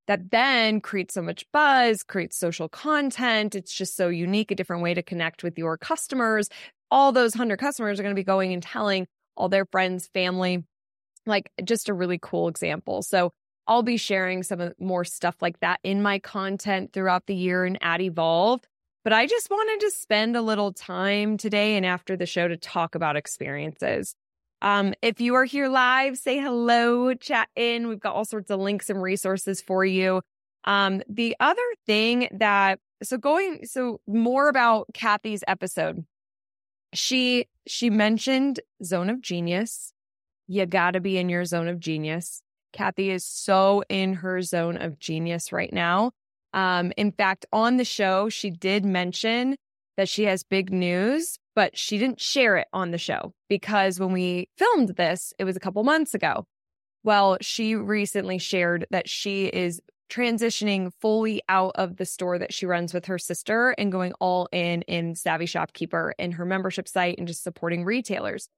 that 0.07 0.31
then 0.31 0.81
creates 0.81 1.13
so 1.13 1.21
much 1.21 1.45
buzz, 1.51 2.03
creates 2.03 2.37
social 2.37 2.67
content. 2.67 3.55
It's 3.55 3.73
just 3.73 3.95
so 3.95 4.09
unique, 4.09 4.51
a 4.51 4.55
different 4.55 4.83
way 4.83 4.93
to 4.93 5.03
connect 5.03 5.43
with 5.43 5.57
your 5.57 5.77
customers. 5.77 6.49
All 6.89 7.11
those 7.11 7.35
100 7.35 7.57
customers 7.57 7.99
are 7.99 8.03
going 8.03 8.15
to 8.15 8.19
be 8.19 8.23
going 8.23 8.53
and 8.53 8.61
telling 8.61 9.07
all 9.37 9.49
their 9.49 9.65
friends, 9.65 10.09
family, 10.13 10.63
like 11.25 11.51
just 11.63 11.89
a 11.89 11.93
really 11.93 12.19
cool 12.21 12.47
example. 12.47 13.01
So 13.01 13.31
I'll 13.67 13.83
be 13.83 13.97
sharing 13.97 14.43
some 14.43 14.73
more 14.79 15.05
stuff 15.05 15.35
like 15.41 15.59
that 15.61 15.79
in 15.83 16.01
my 16.01 16.19
content 16.19 16.91
throughout 16.93 17.27
the 17.27 17.35
year 17.35 17.63
and 17.63 17.77
at 17.81 18.01
Evolve. 18.01 18.61
But 19.03 19.13
I 19.13 19.25
just 19.25 19.49
wanted 19.49 19.85
to 19.85 19.91
spend 19.91 20.35
a 20.35 20.41
little 20.41 20.73
time 20.73 21.37
today 21.37 21.75
and 21.75 21.85
after 21.85 22.15
the 22.15 22.25
show 22.25 22.47
to 22.47 22.57
talk 22.57 22.95
about 22.95 23.15
experiences. 23.15 24.15
Um, 24.61 24.93
if 25.01 25.19
you 25.19 25.35
are 25.35 25.45
here 25.45 25.67
live, 25.67 26.17
say 26.17 26.39
hello, 26.39 27.13
chat 27.13 27.49
in. 27.55 27.87
We've 27.87 27.99
got 27.99 28.15
all 28.15 28.25
sorts 28.25 28.51
of 28.51 28.59
links 28.59 28.89
and 28.89 29.01
resources 29.01 29.61
for 29.61 29.83
you. 29.83 30.21
Um, 30.65 31.01
the 31.09 31.35
other 31.39 31.61
thing 31.87 32.27
that, 32.31 32.79
so 33.01 33.17
going, 33.17 33.65
so 33.65 33.99
more 34.07 34.47
about 34.49 34.87
Kathy's 34.93 35.43
episode. 35.47 36.05
She, 36.93 37.47
she 37.65 37.89
mentioned 37.89 38.59
zone 38.83 39.09
of 39.09 39.21
genius. 39.21 39.93
You 40.47 40.65
got 40.65 40.91
to 40.91 40.99
be 40.99 41.17
in 41.17 41.29
your 41.29 41.45
zone 41.45 41.67
of 41.67 41.79
genius. 41.79 42.41
Kathy 42.73 43.09
is 43.09 43.25
so 43.25 43.83
in 43.89 44.13
her 44.15 44.41
zone 44.41 44.77
of 44.77 44.99
genius 44.99 45.51
right 45.51 45.71
now. 45.73 46.11
Um, 46.53 46.91
in 46.97 47.11
fact, 47.11 47.45
on 47.51 47.77
the 47.77 47.85
show, 47.85 48.29
she 48.29 48.49
did 48.49 48.85
mention 48.85 49.55
that 49.97 50.09
she 50.09 50.23
has 50.23 50.43
big 50.43 50.71
news, 50.71 51.37
but 51.55 51.77
she 51.77 51.97
didn't 51.97 52.21
share 52.21 52.57
it 52.57 52.67
on 52.73 52.91
the 52.91 52.97
show 52.97 53.33
because 53.49 53.99
when 53.99 54.11
we 54.13 54.49
filmed 54.57 54.89
this, 54.95 55.33
it 55.37 55.43
was 55.43 55.55
a 55.55 55.59
couple 55.59 55.83
months 55.83 56.13
ago. 56.13 56.45
Well, 57.03 57.37
she 57.41 57.75
recently 57.75 58.37
shared 58.37 58.85
that 58.91 59.09
she 59.09 59.47
is 59.47 59.81
transitioning 60.09 60.91
fully 60.99 61.41
out 61.47 61.71
of 61.75 61.95
the 61.95 62.05
store 62.05 62.37
that 62.37 62.53
she 62.53 62.65
runs 62.65 62.93
with 62.93 63.05
her 63.05 63.17
sister 63.17 63.73
and 63.77 63.91
going 63.91 64.11
all 64.19 64.49
in 64.51 64.81
in 64.83 65.15
Savvy 65.15 65.45
Shopkeeper 65.45 66.13
and 66.19 66.33
her 66.33 66.45
membership 66.45 66.87
site 66.87 67.17
and 67.17 67.27
just 67.27 67.43
supporting 67.43 67.85
retailers 67.85 68.49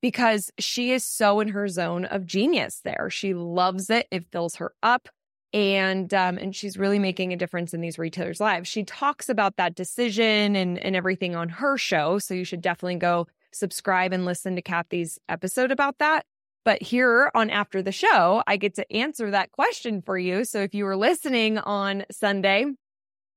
because 0.00 0.50
she 0.58 0.92
is 0.92 1.04
so 1.04 1.40
in 1.40 1.48
her 1.48 1.68
zone 1.68 2.06
of 2.06 2.24
genius 2.24 2.80
there. 2.82 3.08
She 3.10 3.34
loves 3.34 3.90
it. 3.90 4.06
It 4.10 4.24
fills 4.32 4.56
her 4.56 4.72
up 4.82 5.08
and 5.52 6.12
um, 6.12 6.38
and 6.38 6.54
she's 6.54 6.76
really 6.76 6.98
making 6.98 7.32
a 7.32 7.36
difference 7.36 7.72
in 7.72 7.80
these 7.80 7.98
retailers' 7.98 8.40
lives. 8.40 8.68
She 8.68 8.84
talks 8.84 9.28
about 9.28 9.56
that 9.56 9.74
decision 9.74 10.56
and 10.56 10.78
and 10.78 10.96
everything 10.96 11.36
on 11.36 11.48
her 11.48 11.78
show, 11.78 12.18
so 12.18 12.34
you 12.34 12.44
should 12.44 12.60
definitely 12.60 12.96
go 12.96 13.26
subscribe 13.52 14.12
and 14.12 14.24
listen 14.24 14.56
to 14.56 14.62
Kathy's 14.62 15.18
episode 15.28 15.70
about 15.70 15.98
that. 15.98 16.26
But 16.64 16.82
here 16.82 17.30
on 17.34 17.48
After 17.50 17.80
the 17.80 17.92
Show, 17.92 18.42
I 18.46 18.56
get 18.56 18.74
to 18.74 18.92
answer 18.92 19.30
that 19.30 19.52
question 19.52 20.02
for 20.02 20.18
you. 20.18 20.44
So 20.44 20.60
if 20.62 20.74
you 20.74 20.84
were 20.84 20.96
listening 20.96 21.58
on 21.58 22.04
Sunday 22.10 22.66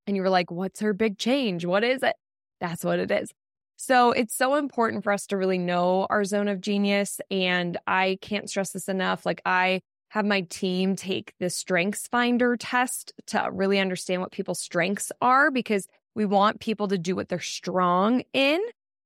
and 0.07 0.15
you 0.15 0.23
were 0.23 0.29
like, 0.29 0.51
"What's 0.51 0.79
her 0.79 0.93
big 0.93 1.17
change? 1.17 1.65
What 1.65 1.83
is 1.83 2.03
it?" 2.03 2.15
That's 2.59 2.83
what 2.83 2.99
it 2.99 3.11
is. 3.11 3.31
So 3.77 4.11
it's 4.11 4.35
so 4.35 4.55
important 4.55 5.05
for 5.05 5.13
us 5.13 5.25
to 5.27 5.37
really 5.37 5.57
know 5.57 6.05
our 6.09 6.25
zone 6.25 6.49
of 6.49 6.59
genius. 6.59 7.21
And 7.31 7.77
I 7.87 8.17
can't 8.21 8.49
stress 8.49 8.71
this 8.71 8.89
enough. 8.89 9.25
Like, 9.25 9.41
I 9.45 9.81
have 10.09 10.25
my 10.25 10.41
team 10.41 10.95
take 10.95 11.33
the 11.39 11.49
strengths 11.49 12.07
finder 12.07 12.57
test 12.57 13.13
to 13.27 13.49
really 13.51 13.79
understand 13.79 14.21
what 14.21 14.31
people's 14.31 14.59
strengths 14.59 15.11
are 15.21 15.51
because 15.51 15.87
we 16.15 16.25
want 16.25 16.59
people 16.59 16.87
to 16.87 16.97
do 16.97 17.15
what 17.15 17.29
they're 17.29 17.39
strong 17.39 18.23
in 18.33 18.59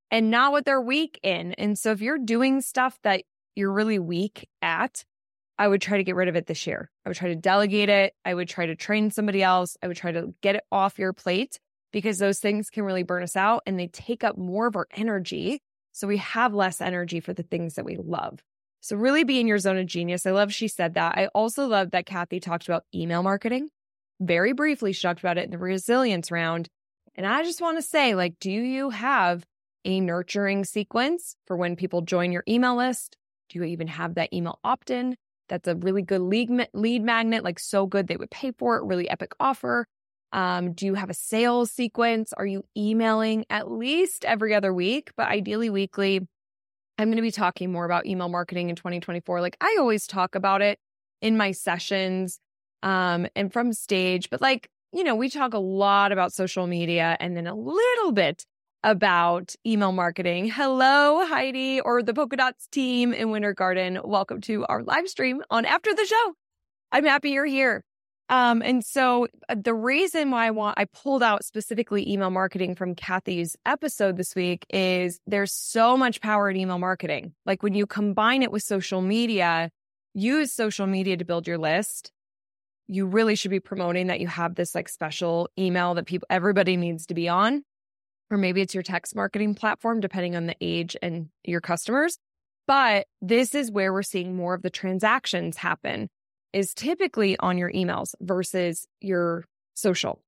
and 0.10 0.32
not 0.32 0.52
what 0.52 0.66
they're 0.66 0.82
weak 0.82 1.20
in. 1.22 1.54
And 1.54 1.78
so 1.78 1.92
if 1.92 2.02
you're 2.02 2.18
doing 2.18 2.62
stuff 2.62 2.98
that 3.04 3.24
you're 3.56 3.72
really 3.72 4.00
weak 4.00 4.48
at, 4.62 5.04
I 5.58 5.68
would 5.68 5.82
try 5.82 5.98
to 5.98 6.04
get 6.04 6.16
rid 6.16 6.30
of 6.30 6.36
it 6.36 6.48
this 6.48 6.66
year. 6.66 6.90
I 7.06 7.10
would 7.10 7.18
try 7.18 7.30
to 7.30 7.36
delegate 7.36 7.90
it. 7.90 8.14
I 8.26 8.34
would 8.34 8.48
try 8.48 8.66
to 8.66 8.76
train 8.76 9.12
somebody 9.12 9.44
else. 9.44 9.78
I 9.84 9.88
would 9.88 9.98
try 9.98 10.12
to 10.12 10.34
get 10.42 10.56
it 10.56 10.64
off 10.72 10.98
your 10.98 11.14
plate 11.14 11.60
because 11.92 12.18
those 12.18 12.40
things 12.40 12.70
can 12.70 12.84
really 12.84 13.04
burn 13.04 13.24
us 13.24 13.36
out 13.36 13.64
and 13.66 13.80
they 13.80 13.88
take 13.88 14.24
up 14.24 14.38
more 14.38 14.68
of 14.68 14.76
our 14.76 14.88
energy. 14.96 15.62
So 15.92 16.08
we 16.08 16.18
have 16.18 16.54
less 16.54 16.82
energy 16.82 17.20
for 17.20 17.34
the 17.34 17.44
things 17.44 17.76
that 17.76 17.86
we 17.86 17.98
love. 17.98 18.40
So 18.84 18.98
really 18.98 19.24
be 19.24 19.40
in 19.40 19.48
your 19.48 19.60
zone 19.60 19.78
of 19.78 19.86
genius. 19.86 20.26
I 20.26 20.32
love 20.32 20.54
she 20.54 20.68
said 20.68 20.96
that. 20.96 21.18
I 21.18 21.28
also 21.28 21.68
love 21.68 21.92
that 21.92 22.06
Kathy 22.06 22.42
talked 22.42 22.68
about 22.68 22.84
email 22.94 23.24
marketing. 23.24 23.70
Very 24.20 24.52
briefly, 24.52 24.92
she 24.92 25.02
talked 25.02 25.22
about 25.22 25.38
it 25.38 25.46
in 25.46 25.52
the 25.52 25.58
resilience 25.58 26.32
round. 26.32 26.68
And 27.16 27.26
I 27.26 27.44
just 27.44 27.62
want 27.62 27.78
to 27.78 27.82
say, 27.82 28.14
like, 28.14 28.34
do 28.42 28.52
you 28.52 28.90
have 28.90 29.46
a 29.86 30.02
nurturing 30.02 30.66
sequence 30.66 31.38
for 31.48 31.56
when 31.56 31.78
people 31.78 32.02
join 32.02 32.34
your 32.34 32.44
email 32.46 32.76
list? 32.76 33.16
Do 33.48 33.60
you 33.60 33.64
even 33.64 33.88
have 33.88 34.16
that 34.16 34.34
email 34.34 34.60
opt 34.66 34.92
in? 34.92 35.16
That's 35.48 35.70
a 35.70 35.76
really 35.76 36.02
good 36.02 36.22
lead, 36.22 36.50
lead 36.74 37.04
magnet, 37.04 37.46
like 37.46 37.60
so 37.60 37.86
good 37.86 38.08
they 38.08 38.18
would 38.18 38.32
pay 38.32 38.52
for 38.52 38.76
it, 38.76 38.84
really 38.84 39.10
epic 39.10 39.32
offer. 39.40 39.86
Um, 40.34 40.74
do 40.74 40.86
you 40.88 40.96
have 40.96 41.10
a 41.10 41.14
sales 41.14 41.72
sequence? 41.72 42.34
Are 42.34 42.46
you 42.46 42.66
emailing 42.76 43.46
at 43.50 43.72
least 43.72 44.26
every 44.26 44.54
other 44.54 44.74
week, 44.74 45.12
but 45.16 45.30
ideally 45.30 45.70
weekly? 45.70 46.28
I'm 46.98 47.08
going 47.08 47.18
to 47.18 47.24
be 47.24 47.32
talking 47.32 47.72
more 47.72 47.86
about 47.86 48.06
email 48.06 48.30
marketing 48.30 48.70
in 48.70 48.76
2024. 48.76 49.42
Like 49.42 49.58
I 49.60 49.78
always 49.80 50.06
talk 50.06 50.36
about 50.36 50.62
it 50.62 50.80
in 51.22 51.38
my 51.38 51.52
sessions 51.52 52.40
um, 52.84 53.28
and 53.36 53.52
from 53.52 53.74
stage, 53.74 54.30
but 54.30 54.42
like, 54.42 54.70
you 54.92 55.04
know, 55.04 55.16
we 55.16 55.30
talk 55.30 55.54
a 55.54 55.60
lot 55.60 56.12
about 56.12 56.34
social 56.34 56.68
media 56.68 57.18
and 57.20 57.36
then 57.36 57.48
a 57.48 57.56
little 57.56 58.12
bit 58.12 58.46
about 58.84 59.56
email 59.66 59.92
marketing. 59.92 60.50
Hello, 60.50 61.26
Heidi 61.26 61.80
or 61.82 62.04
the 62.04 62.14
Polka 62.14 62.36
Dots 62.36 62.68
team 62.68 63.14
in 63.14 63.32
Winter 63.32 63.54
Garden. 63.54 64.00
Welcome 64.04 64.42
to 64.42 64.66
our 64.66 64.84
live 64.84 65.08
stream 65.08 65.42
on 65.50 65.66
After 65.66 65.94
the 65.96 66.06
Show. 66.06 66.34
I'm 66.92 67.06
happy 67.06 67.32
you're 67.32 67.46
here. 67.46 67.84
Um, 68.34 68.64
and 68.66 68.84
so 68.84 69.28
uh, 69.48 69.56
the 69.64 69.76
reason 69.76 70.32
why 70.32 70.48
I 70.48 70.50
want 70.50 70.80
I 70.80 70.86
pulled 70.86 71.22
out 71.22 71.46
specifically 71.46 72.12
email 72.12 72.32
marketing 72.32 72.74
from 72.74 72.96
Kathy's 72.96 73.56
episode 73.64 74.18
this 74.18 74.34
week 74.34 74.66
is 74.72 75.20
there's 75.28 75.54
so 75.54 75.96
much 75.96 76.20
power 76.20 76.50
in 76.50 76.58
email 76.58 76.80
marketing. 76.80 77.36
Like 77.46 77.62
when 77.62 77.76
you 77.76 77.86
combine 77.86 78.42
it 78.42 78.52
with 78.52 78.64
social 78.64 79.04
media, 79.04 79.70
use 80.16 80.52
social 80.52 80.88
media 80.88 81.16
to 81.16 81.24
build 81.24 81.46
your 81.46 81.60
list. 81.60 82.12
You 82.88 83.06
really 83.06 83.36
should 83.36 83.52
be 83.52 83.60
promoting 83.60 84.08
that 84.08 84.20
you 84.20 84.26
have 84.26 84.56
this 84.56 84.74
like 84.74 84.90
special 84.90 85.48
email 85.56 85.94
that 85.94 86.08
people 86.08 86.26
everybody 86.32 86.76
needs 86.76 87.06
to 87.06 87.14
be 87.14 87.30
on. 87.30 87.62
Or 88.32 88.38
maybe 88.38 88.62
it's 88.62 88.74
your 88.74 88.82
text 88.82 89.16
marketing 89.16 89.54
platform, 89.54 90.00
depending 90.00 90.36
on 90.36 90.48
the 90.48 90.56
age 90.60 90.98
and 91.04 91.30
your 91.44 91.62
customers. 91.62 92.18
But 92.66 93.06
this 93.22 93.54
is 93.54 93.70
where 93.70 93.94
we're 93.94 94.02
seeing 94.02 94.36
more 94.36 94.56
of 94.56 94.64
the 94.64 94.72
transactions 94.72 95.58
happen 95.58 96.10
is 96.54 96.74
typically 96.74 97.38
on 97.38 97.58
your 97.58 97.72
emails 97.72 98.16
versus 98.22 98.88
your 99.02 99.46
social. 99.74 100.22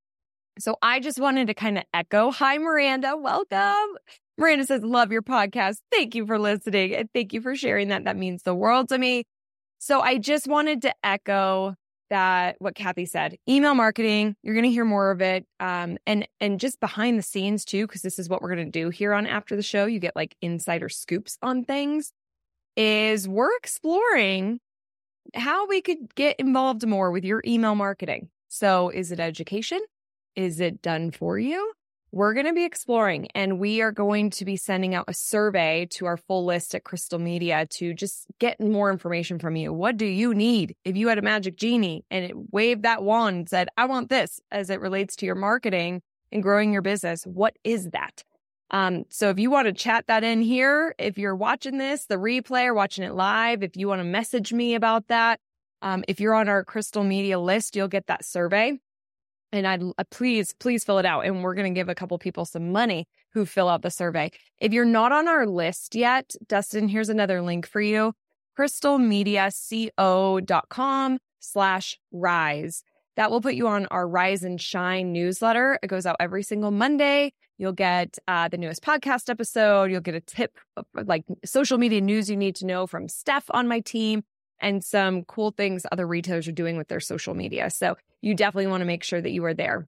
So 0.60 0.78
I 0.82 1.00
just 1.00 1.20
wanted 1.20 1.48
to 1.48 1.54
kind 1.54 1.78
of 1.78 1.84
echo. 1.94 2.32
Hi, 2.32 2.58
Miranda. 2.58 3.16
Welcome. 3.18 3.98
Miranda 4.38 4.66
says, 4.66 4.84
Love 4.84 5.12
your 5.12 5.22
podcast. 5.22 5.78
Thank 5.92 6.16
you 6.16 6.26
for 6.26 6.40
listening 6.40 6.96
and 6.96 7.10
thank 7.14 7.34
you 7.34 7.42
for 7.42 7.56
sharing 7.56 7.90
that. 7.90 8.06
That 8.06 8.18
means 8.18 8.44
the 8.44 8.56
world 8.56 8.90
to 8.90 8.98
me. 8.98 9.26
So 9.80 10.02
I 10.02 10.18
just 10.18 10.48
wanted 10.48 10.82
to 10.84 10.94
echo 11.04 11.76
that 12.10 12.56
what 12.60 12.76
Kathy 12.76 13.06
said. 13.06 13.38
Email 13.50 13.74
marketing, 13.74 14.36
you're 14.44 14.54
going 14.54 14.66
to 14.66 14.72
hear 14.72 14.86
more 14.86 15.12
of 15.12 15.22
it. 15.22 15.46
Um, 15.60 15.98
and 16.06 16.28
and 16.40 16.60
just 16.60 16.80
behind 16.80 17.18
the 17.18 17.24
scenes 17.24 17.66
too, 17.66 17.88
because 17.88 18.02
this 18.02 18.20
is 18.20 18.30
what 18.30 18.42
we're 18.42 18.54
going 18.56 18.72
to 18.72 18.80
do 18.80 18.90
here 18.90 19.14
on 19.14 19.28
After 19.28 19.56
the 19.56 19.64
Show. 19.64 19.86
You 19.86 20.00
get 20.00 20.16
like 20.16 20.36
insider 20.42 20.90
scoops 20.90 21.38
on 21.42 21.66
things. 21.66 22.12
Is 22.78 23.28
we're 23.28 23.56
exploring 23.58 24.60
how 25.34 25.68
we 25.68 25.82
could 25.82 26.14
get 26.16 26.40
involved 26.40 26.86
more 26.86 27.12
with 27.12 27.24
your 27.24 27.42
email 27.46 27.76
marketing. 27.76 28.30
So, 28.48 28.90
is 28.90 29.12
it 29.12 29.20
education? 29.20 29.80
Is 30.36 30.60
it 30.60 30.82
done 30.82 31.12
for 31.12 31.40
you? 31.40 31.74
We're 32.12 32.34
going 32.34 32.46
to 32.46 32.54
be 32.54 32.64
exploring 32.64 33.28
and 33.36 33.60
we 33.60 33.82
are 33.82 33.92
going 33.92 34.30
to 34.32 34.46
be 34.46 34.56
sending 34.56 34.96
out 34.96 35.06
a 35.10 35.14
survey 35.14 35.86
to 35.92 36.06
our 36.06 36.16
full 36.16 36.46
list 36.46 36.74
at 36.74 36.86
Crystal 36.86 37.20
Media 37.20 37.66
to 37.72 37.94
just 37.94 38.28
get 38.40 38.58
more 38.62 38.90
information 38.90 39.38
from 39.38 39.58
you. 39.58 39.74
What 39.74 39.98
do 39.98 40.06
you 40.06 40.34
need? 40.34 40.78
If 40.86 40.96
you 40.96 41.10
had 41.10 41.18
a 41.18 41.22
magic 41.22 41.58
genie 41.58 42.06
and 42.10 42.24
it 42.24 42.54
waved 42.54 42.84
that 42.84 43.04
wand 43.04 43.36
and 43.36 43.50
said, 43.50 43.68
I 43.76 43.86
want 43.86 44.10
this 44.10 44.40
as 44.50 44.70
it 44.70 44.80
relates 44.80 45.18
to 45.18 45.26
your 45.26 45.36
marketing 45.36 46.02
and 46.32 46.42
growing 46.42 46.72
your 46.72 46.82
business, 46.82 47.24
what 47.26 47.58
is 47.66 47.90
that? 47.90 48.24
Um, 48.72 49.06
so 49.10 49.30
if 49.30 49.40
you 49.40 49.52
want 49.52 49.68
to 49.68 49.74
chat 49.74 50.08
that 50.08 50.24
in 50.24 50.42
here, 50.42 50.96
if 50.98 51.18
you're 51.18 51.36
watching 51.36 51.78
this, 51.78 52.06
the 52.06 52.16
replay 52.16 52.66
or 52.66 52.74
watching 52.74 53.04
it 53.04 53.14
live, 53.14 53.62
if 53.64 53.78
you 53.78 53.88
want 53.88 54.00
to 54.00 54.06
message 54.06 54.52
me 54.52 54.76
about 54.76 55.08
that, 55.08 55.40
um, 55.82 56.04
if 56.08 56.20
you're 56.20 56.34
on 56.34 56.50
our 56.50 56.64
Crystal 56.64 57.04
Media 57.04 57.40
list, 57.40 57.76
you'll 57.76 57.88
get 57.88 58.08
that 58.08 58.26
survey. 58.26 58.80
And 59.52 59.68
I'd 59.68 59.84
uh, 59.84 60.04
please, 60.10 60.56
please 60.60 60.84
fill 60.84 60.98
it 60.98 61.06
out. 61.06 61.26
And 61.26 61.44
we're 61.44 61.54
going 61.54 61.72
to 61.72 61.78
give 61.78 61.90
a 61.90 61.96
couple 61.96 62.18
people 62.18 62.46
some 62.46 62.72
money 62.72 63.08
who 63.34 63.46
fill 63.46 63.70
out 63.70 63.84
the 63.84 63.92
survey. 63.92 64.32
If 64.60 64.74
you're 64.74 64.86
not 64.86 65.12
on 65.12 65.28
our 65.28 65.46
list 65.46 65.94
yet, 65.94 66.34
Dustin, 66.48 66.88
here's 66.88 67.10
another 67.10 67.42
link 67.42 67.68
for 67.68 67.82
you. 67.82 68.14
crystalmediaco.com 68.58 71.20
slash 71.40 72.00
rise. 72.12 72.84
That 73.16 73.32
will 73.32 73.42
put 73.42 73.56
you 73.56 73.68
on 73.68 73.86
our 73.88 74.08
Rise 74.08 74.44
and 74.44 74.60
Shine 74.60 75.14
newsletter. 75.14 75.80
It 75.82 75.88
goes 75.88 76.06
out 76.06 76.18
every 76.20 76.44
single 76.44 76.72
Monday. 76.72 77.34
You'll 77.58 77.72
get 77.72 78.18
uh, 78.28 78.50
the 78.50 78.58
newest 78.58 78.84
podcast 78.84 79.30
episode. 79.30 79.90
You'll 79.90 80.02
get 80.02 80.16
a 80.16 80.20
tip, 80.20 80.58
like 80.94 81.24
social 81.46 81.78
media 81.78 82.02
news 82.02 82.30
you 82.30 82.36
need 82.36 82.56
to 82.58 82.66
know 82.66 82.86
from 82.88 83.08
Steph 83.08 83.46
on 83.52 83.68
my 83.70 83.80
team, 83.80 84.24
and 84.60 84.84
some 84.84 85.24
cool 85.24 85.52
things 85.52 85.86
other 85.92 86.06
retailers 86.06 86.48
are 86.48 86.52
doing 86.54 86.76
with 86.78 86.90
their 86.90 87.00
social 87.00 87.34
media. 87.34 87.70
So 87.70 87.96
you 88.22 88.36
definitely 88.36 88.68
want 88.68 88.82
to 88.82 88.86
make 88.86 89.04
sure 89.04 89.22
that 89.22 89.32
you 89.32 89.46
are 89.46 89.54
there. 89.54 89.88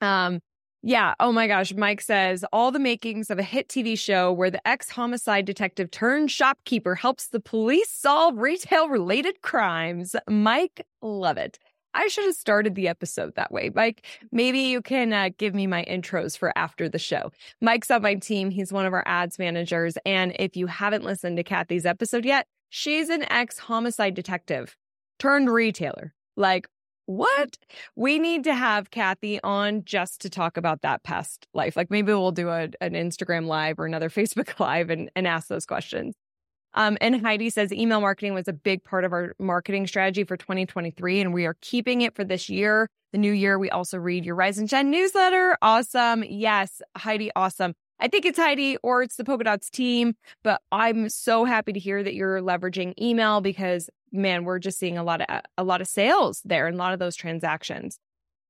Um, 0.00 0.40
Yeah. 0.82 1.14
Oh 1.18 1.32
my 1.32 1.48
gosh. 1.48 1.74
Mike 1.74 2.00
says 2.00 2.44
all 2.52 2.70
the 2.70 2.78
makings 2.78 3.30
of 3.30 3.38
a 3.38 3.42
hit 3.42 3.68
TV 3.68 3.98
show 3.98 4.32
where 4.32 4.50
the 4.50 4.66
ex 4.66 4.88
homicide 4.90 5.44
detective 5.44 5.90
turned 5.90 6.30
shopkeeper 6.30 6.94
helps 6.94 7.28
the 7.28 7.40
police 7.40 7.90
solve 7.90 8.38
retail 8.38 8.88
related 8.88 9.42
crimes. 9.42 10.14
Mike, 10.28 10.86
love 11.02 11.36
it. 11.36 11.58
I 11.94 12.08
should 12.08 12.24
have 12.24 12.34
started 12.34 12.74
the 12.74 12.88
episode 12.88 13.34
that 13.36 13.50
way. 13.50 13.70
Mike, 13.74 14.04
maybe 14.30 14.60
you 14.60 14.82
can 14.82 15.12
uh, 15.12 15.30
give 15.38 15.54
me 15.54 15.66
my 15.66 15.84
intros 15.84 16.36
for 16.36 16.56
after 16.56 16.88
the 16.88 16.98
show. 16.98 17.32
Mike's 17.60 17.90
on 17.90 18.02
my 18.02 18.14
team. 18.14 18.50
He's 18.50 18.72
one 18.72 18.86
of 18.86 18.92
our 18.92 19.02
ads 19.06 19.38
managers. 19.38 19.96
And 20.04 20.34
if 20.38 20.56
you 20.56 20.66
haven't 20.66 21.04
listened 21.04 21.36
to 21.38 21.42
Kathy's 21.42 21.86
episode 21.86 22.24
yet, 22.24 22.46
she's 22.68 23.08
an 23.08 23.24
ex 23.30 23.58
homicide 23.58 24.14
detective 24.14 24.76
turned 25.18 25.50
retailer. 25.50 26.14
Like, 26.36 26.68
what? 27.06 27.56
We 27.96 28.18
need 28.18 28.44
to 28.44 28.54
have 28.54 28.90
Kathy 28.90 29.40
on 29.42 29.82
just 29.84 30.20
to 30.20 30.30
talk 30.30 30.58
about 30.58 30.82
that 30.82 31.02
past 31.02 31.48
life. 31.54 31.74
Like 31.74 31.90
maybe 31.90 32.12
we'll 32.12 32.32
do 32.32 32.50
a, 32.50 32.68
an 32.82 32.92
Instagram 32.92 33.46
live 33.46 33.78
or 33.78 33.86
another 33.86 34.10
Facebook 34.10 34.60
live 34.60 34.90
and, 34.90 35.10
and 35.16 35.26
ask 35.26 35.48
those 35.48 35.64
questions. 35.64 36.14
Um, 36.74 36.98
and 37.00 37.20
Heidi 37.20 37.50
says 37.50 37.72
email 37.72 38.00
marketing 38.00 38.34
was 38.34 38.48
a 38.48 38.52
big 38.52 38.84
part 38.84 39.04
of 39.04 39.12
our 39.12 39.34
marketing 39.38 39.86
strategy 39.86 40.24
for 40.24 40.36
2023, 40.36 41.20
and 41.20 41.32
we 41.32 41.46
are 41.46 41.56
keeping 41.60 42.02
it 42.02 42.14
for 42.14 42.24
this 42.24 42.48
year. 42.48 42.88
The 43.12 43.18
new 43.18 43.32
year, 43.32 43.58
we 43.58 43.70
also 43.70 43.98
read 43.98 44.24
your 44.24 44.34
Rise 44.34 44.58
and 44.58 44.68
Shine 44.68 44.90
newsletter. 44.90 45.56
Awesome. 45.62 46.24
Yes, 46.28 46.82
Heidi, 46.96 47.30
awesome. 47.34 47.74
I 48.00 48.08
think 48.08 48.26
it's 48.26 48.38
Heidi 48.38 48.76
or 48.82 49.02
it's 49.02 49.16
the 49.16 49.24
Polka 49.24 49.44
Dots 49.44 49.70
team, 49.70 50.14
but 50.44 50.60
I'm 50.70 51.08
so 51.08 51.44
happy 51.44 51.72
to 51.72 51.80
hear 51.80 52.02
that 52.02 52.14
you're 52.14 52.40
leveraging 52.40 52.94
email 53.00 53.40
because 53.40 53.90
man, 54.12 54.44
we're 54.44 54.58
just 54.58 54.78
seeing 54.78 54.98
a 54.98 55.02
lot 55.02 55.20
of 55.20 55.42
a 55.56 55.64
lot 55.64 55.80
of 55.80 55.88
sales 55.88 56.40
there 56.44 56.66
and 56.66 56.76
a 56.76 56.78
lot 56.78 56.92
of 56.92 56.98
those 56.98 57.16
transactions. 57.16 57.98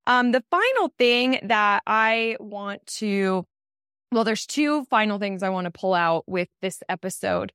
Um, 0.06 0.32
the 0.32 0.42
final 0.50 0.92
thing 0.98 1.38
that 1.42 1.82
I 1.86 2.36
want 2.40 2.86
to, 2.98 3.44
well, 4.10 4.24
there's 4.24 4.46
two 4.46 4.84
final 4.86 5.18
things 5.18 5.42
I 5.42 5.50
want 5.50 5.66
to 5.66 5.70
pull 5.70 5.94
out 5.94 6.24
with 6.26 6.48
this 6.62 6.82
episode. 6.88 7.52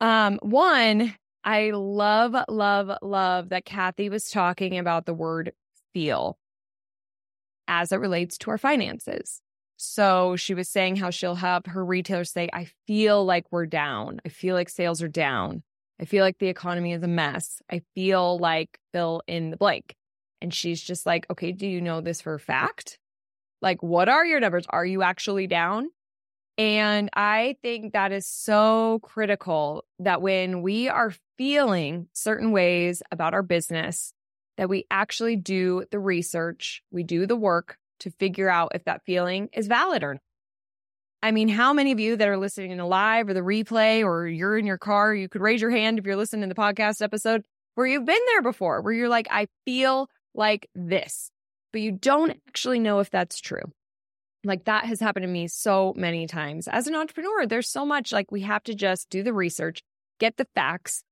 Um, 0.00 0.38
one, 0.42 1.14
I 1.44 1.70
love, 1.70 2.34
love, 2.48 2.90
love 3.02 3.48
that 3.50 3.64
Kathy 3.64 4.08
was 4.08 4.30
talking 4.30 4.78
about 4.78 5.06
the 5.06 5.14
word 5.14 5.52
feel 5.94 6.38
as 7.68 7.92
it 7.92 7.96
relates 7.96 8.36
to 8.38 8.50
our 8.50 8.58
finances. 8.58 9.40
So 9.76 10.36
she 10.36 10.54
was 10.54 10.68
saying 10.68 10.96
how 10.96 11.10
she'll 11.10 11.34
have 11.34 11.66
her 11.66 11.84
retailers 11.84 12.30
say, 12.30 12.48
I 12.52 12.68
feel 12.86 13.24
like 13.24 13.46
we're 13.50 13.66
down. 13.66 14.20
I 14.24 14.30
feel 14.30 14.54
like 14.54 14.68
sales 14.68 15.02
are 15.02 15.08
down. 15.08 15.62
I 16.00 16.04
feel 16.04 16.24
like 16.24 16.38
the 16.38 16.48
economy 16.48 16.92
is 16.92 17.02
a 17.02 17.08
mess. 17.08 17.60
I 17.70 17.82
feel 17.94 18.38
like 18.38 18.78
fill 18.92 19.22
in 19.26 19.50
the 19.50 19.56
blank. 19.56 19.94
And 20.40 20.52
she's 20.52 20.82
just 20.82 21.06
like, 21.06 21.26
okay, 21.30 21.52
do 21.52 21.66
you 21.66 21.80
know 21.80 22.00
this 22.00 22.20
for 22.20 22.34
a 22.34 22.40
fact? 22.40 22.98
Like, 23.62 23.82
what 23.82 24.08
are 24.08 24.24
your 24.24 24.40
numbers? 24.40 24.66
Are 24.68 24.84
you 24.84 25.02
actually 25.02 25.46
down? 25.46 25.88
And 26.58 27.10
I 27.14 27.56
think 27.62 27.92
that 27.92 28.12
is 28.12 28.26
so 28.26 29.00
critical 29.02 29.84
that 29.98 30.22
when 30.22 30.62
we 30.62 30.88
are 30.88 31.12
feeling 31.36 32.08
certain 32.12 32.50
ways 32.50 33.02
about 33.10 33.34
our 33.34 33.42
business, 33.42 34.14
that 34.56 34.70
we 34.70 34.86
actually 34.90 35.36
do 35.36 35.84
the 35.90 35.98
research, 35.98 36.82
we 36.90 37.02
do 37.02 37.26
the 37.26 37.36
work 37.36 37.76
to 38.00 38.10
figure 38.10 38.48
out 38.48 38.72
if 38.74 38.84
that 38.84 39.04
feeling 39.04 39.50
is 39.52 39.66
valid 39.66 40.02
or 40.02 40.14
not. 40.14 40.22
I 41.22 41.30
mean, 41.32 41.48
how 41.48 41.72
many 41.72 41.92
of 41.92 42.00
you 42.00 42.16
that 42.16 42.28
are 42.28 42.36
listening 42.36 42.70
in 42.70 42.78
live 42.78 43.28
or 43.28 43.34
the 43.34 43.40
replay 43.40 44.04
or 44.04 44.26
you're 44.26 44.56
in 44.56 44.66
your 44.66 44.78
car, 44.78 45.14
you 45.14 45.28
could 45.28 45.40
raise 45.40 45.60
your 45.60 45.70
hand 45.70 45.98
if 45.98 46.06
you're 46.06 46.16
listening 46.16 46.48
to 46.48 46.54
the 46.54 46.60
podcast 46.60 47.02
episode 47.02 47.44
where 47.74 47.86
you've 47.86 48.04
been 48.04 48.20
there 48.28 48.42
before, 48.42 48.80
where 48.80 48.92
you're 48.92 49.08
like, 49.08 49.26
I 49.30 49.48
feel 49.64 50.08
like 50.34 50.68
this, 50.74 51.30
but 51.72 51.80
you 51.80 51.92
don't 51.92 52.38
actually 52.48 52.78
know 52.78 53.00
if 53.00 53.10
that's 53.10 53.40
true. 53.40 53.72
Like 54.46 54.64
that 54.64 54.84
has 54.86 55.00
happened 55.00 55.24
to 55.24 55.28
me 55.28 55.48
so 55.48 55.92
many 55.96 56.26
times. 56.26 56.68
As 56.68 56.86
an 56.86 56.94
entrepreneur, 56.94 57.46
there's 57.46 57.68
so 57.68 57.84
much 57.84 58.12
like 58.12 58.30
we 58.30 58.42
have 58.42 58.62
to 58.64 58.74
just 58.74 59.10
do 59.10 59.22
the 59.22 59.32
research, 59.32 59.82
get 60.20 60.36
the 60.36 60.46
facts, 60.54 61.02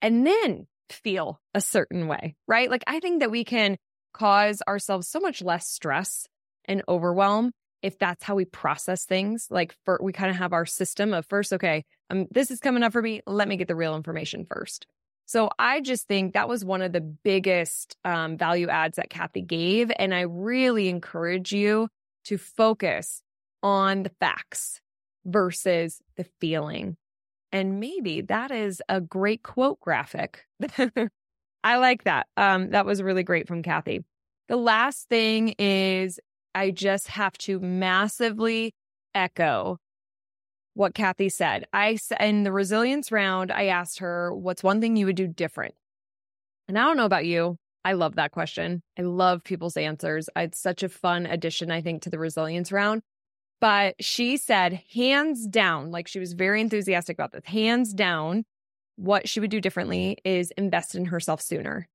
and 0.00 0.26
then 0.26 0.66
feel 0.90 1.40
a 1.54 1.60
certain 1.60 2.06
way, 2.06 2.36
right? 2.46 2.70
Like 2.70 2.84
I 2.86 3.00
think 3.00 3.20
that 3.20 3.30
we 3.30 3.44
can 3.44 3.76
cause 4.12 4.62
ourselves 4.66 5.08
so 5.08 5.18
much 5.18 5.42
less 5.42 5.68
stress 5.68 6.28
and 6.66 6.82
overwhelm 6.88 7.52
if 7.82 7.98
that's 7.98 8.24
how 8.24 8.34
we 8.34 8.44
process 8.44 9.04
things. 9.04 9.48
Like 9.50 9.74
for, 9.84 9.98
we 10.02 10.12
kind 10.12 10.30
of 10.30 10.36
have 10.36 10.52
our 10.52 10.64
system 10.64 11.12
of 11.12 11.26
first, 11.26 11.52
okay, 11.52 11.84
um, 12.10 12.26
this 12.30 12.50
is 12.50 12.60
coming 12.60 12.82
up 12.82 12.92
for 12.92 13.02
me. 13.02 13.20
Let 13.26 13.48
me 13.48 13.56
get 13.56 13.68
the 13.68 13.76
real 13.76 13.96
information 13.96 14.46
first. 14.48 14.86
So 15.26 15.50
I 15.58 15.80
just 15.80 16.06
think 16.06 16.34
that 16.34 16.48
was 16.48 16.64
one 16.64 16.82
of 16.82 16.92
the 16.92 17.00
biggest 17.00 17.96
um, 18.04 18.36
value 18.36 18.68
adds 18.68 18.96
that 18.96 19.10
Kathy 19.10 19.42
gave. 19.42 19.90
And 19.98 20.14
I 20.14 20.22
really 20.22 20.88
encourage 20.88 21.52
you 21.52 21.88
to 22.24 22.38
focus 22.38 23.22
on 23.62 24.02
the 24.02 24.10
facts 24.20 24.80
versus 25.24 26.00
the 26.16 26.24
feeling. 26.40 26.96
And 27.52 27.80
maybe 27.80 28.20
that 28.22 28.50
is 28.50 28.82
a 28.88 29.00
great 29.00 29.42
quote 29.42 29.80
graphic. 29.80 30.46
I 31.64 31.76
like 31.76 32.04
that. 32.04 32.26
Um, 32.36 32.70
that 32.70 32.84
was 32.84 33.02
really 33.02 33.22
great 33.22 33.48
from 33.48 33.62
Kathy. 33.62 34.04
The 34.48 34.56
last 34.56 35.08
thing 35.08 35.54
is 35.58 36.20
I 36.54 36.70
just 36.70 37.08
have 37.08 37.38
to 37.38 37.58
massively 37.60 38.74
echo 39.14 39.78
what 40.74 40.94
Kathy 40.94 41.28
said. 41.28 41.66
I 41.72 41.98
in 42.20 42.42
the 42.42 42.52
resilience 42.52 43.10
round, 43.10 43.50
I 43.50 43.66
asked 43.66 44.00
her, 44.00 44.34
"What's 44.34 44.62
one 44.62 44.80
thing 44.80 44.96
you 44.96 45.06
would 45.06 45.16
do 45.16 45.26
different?" 45.26 45.74
And 46.68 46.78
I 46.78 46.82
don't 46.84 46.96
know 46.96 47.04
about 47.06 47.26
you, 47.26 47.58
I 47.84 47.92
love 47.92 48.16
that 48.16 48.32
question. 48.32 48.82
I 48.98 49.02
love 49.02 49.44
people's 49.44 49.76
answers. 49.76 50.28
It's 50.34 50.58
such 50.58 50.82
a 50.82 50.88
fun 50.88 51.26
addition, 51.26 51.70
I 51.70 51.82
think, 51.82 52.02
to 52.02 52.10
the 52.10 52.18
resilience 52.18 52.72
round. 52.72 53.02
But 53.60 53.94
she 54.00 54.36
said, 54.36 54.82
hands 54.92 55.46
down, 55.46 55.90
like 55.90 56.08
she 56.08 56.18
was 56.18 56.32
very 56.32 56.60
enthusiastic 56.60 57.16
about 57.16 57.32
this, 57.32 57.44
hands 57.44 57.92
down, 57.92 58.44
what 58.96 59.28
she 59.28 59.40
would 59.40 59.50
do 59.50 59.60
differently 59.60 60.18
is 60.24 60.50
invest 60.52 60.94
in 60.94 61.06
herself 61.06 61.40
sooner. 61.40 61.88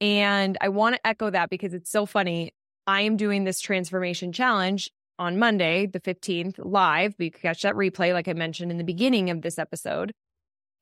And 0.00 0.58
I 0.60 0.68
want 0.68 0.96
to 0.96 1.06
echo 1.06 1.30
that 1.30 1.50
because 1.50 1.74
it's 1.74 1.90
so 1.90 2.06
funny. 2.06 2.52
I 2.86 3.02
am 3.02 3.16
doing 3.16 3.44
this 3.44 3.60
transformation 3.60 4.32
challenge 4.32 4.90
on 5.18 5.38
Monday, 5.38 5.86
the 5.86 6.00
15th, 6.00 6.56
live. 6.58 7.14
You 7.18 7.30
can 7.30 7.40
catch 7.40 7.62
that 7.62 7.74
replay, 7.74 8.12
like 8.12 8.28
I 8.28 8.34
mentioned 8.34 8.70
in 8.70 8.78
the 8.78 8.84
beginning 8.84 9.30
of 9.30 9.42
this 9.42 9.58
episode. 9.58 10.12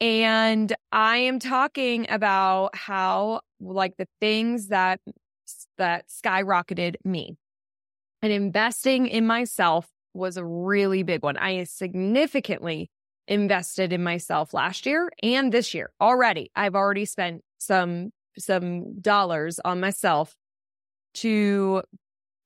And 0.01 0.75
I 0.91 1.19
am 1.19 1.39
talking 1.39 2.07
about 2.11 2.75
how 2.75 3.41
like 3.65 3.97
the 3.97 4.09
things 4.21 4.69
that 4.69 5.01
that 5.79 6.07
skyrocketed 6.09 6.97
me. 7.05 7.37
And 8.23 8.33
investing 8.33 9.07
in 9.07 9.27
myself 9.27 9.89
was 10.15 10.37
a 10.37 10.45
really 10.45 11.03
big 11.03 11.23
one. 11.23 11.37
I 11.37 11.65
significantly 11.65 12.91
invested 13.27 13.93
in 13.93 14.03
myself 14.03 14.55
last 14.55 14.87
year 14.87 15.11
and 15.23 15.53
this 15.53 15.75
year 15.75 15.91
already. 16.01 16.51
I've 16.55 16.75
already 16.75 17.05
spent 17.05 17.43
some 17.59 18.11
some 18.39 19.01
dollars 19.01 19.61
on 19.65 19.81
myself 19.81 20.35
to 21.15 21.83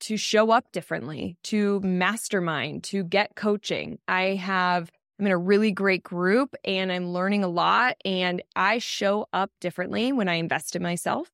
to 0.00 0.16
show 0.16 0.50
up 0.50 0.70
differently, 0.72 1.36
to 1.42 1.80
mastermind, 1.80 2.84
to 2.84 3.02
get 3.02 3.34
coaching. 3.34 3.98
I 4.06 4.36
have 4.36 4.90
I'm 5.18 5.26
in 5.26 5.32
a 5.32 5.38
really 5.38 5.72
great 5.72 6.02
group 6.02 6.54
and 6.64 6.92
I'm 6.92 7.12
learning 7.12 7.42
a 7.42 7.48
lot 7.48 7.96
and 8.04 8.42
I 8.54 8.78
show 8.78 9.26
up 9.32 9.50
differently 9.60 10.12
when 10.12 10.28
I 10.28 10.34
invest 10.34 10.76
in 10.76 10.82
myself. 10.82 11.30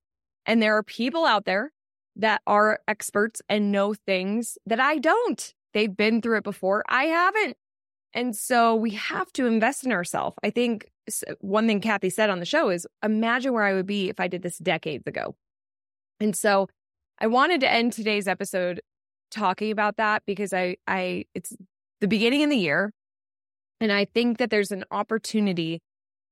And 0.46 0.62
there 0.62 0.76
are 0.76 0.82
people 0.82 1.26
out 1.26 1.44
there 1.44 1.72
that 2.16 2.40
are 2.46 2.80
experts 2.88 3.42
and 3.48 3.72
know 3.72 3.94
things 3.94 4.56
that 4.66 4.80
I 4.80 4.98
don't. 4.98 5.54
They've 5.74 5.94
been 5.94 6.22
through 6.22 6.38
it 6.38 6.44
before. 6.44 6.84
I 6.88 7.04
haven't. 7.04 7.56
And 8.14 8.34
so 8.34 8.74
we 8.74 8.90
have 8.90 9.32
to 9.32 9.46
invest 9.46 9.84
in 9.84 9.92
ourselves. 9.92 10.36
I 10.42 10.50
think 10.50 10.90
one 11.40 11.66
thing 11.66 11.80
Kathy 11.80 12.10
said 12.10 12.30
on 12.30 12.38
the 12.38 12.46
show 12.46 12.70
is 12.70 12.86
imagine 13.02 13.52
where 13.52 13.64
I 13.64 13.74
would 13.74 13.86
be 13.86 14.08
if 14.08 14.20
I 14.20 14.28
did 14.28 14.42
this 14.42 14.58
decades 14.58 15.06
ago. 15.06 15.34
And 16.20 16.34
so 16.36 16.68
I 17.18 17.26
wanted 17.26 17.60
to 17.60 17.70
end 17.70 17.92
today's 17.92 18.28
episode 18.28 18.80
talking 19.30 19.72
about 19.72 19.96
that 19.96 20.22
because 20.26 20.52
I 20.52 20.76
I 20.86 21.24
it's 21.34 21.56
the 22.00 22.08
beginning 22.08 22.44
of 22.44 22.50
the 22.50 22.56
year 22.56 22.92
and 23.80 23.92
I 23.92 24.04
think 24.04 24.38
that 24.38 24.50
there's 24.50 24.72
an 24.72 24.84
opportunity 24.90 25.80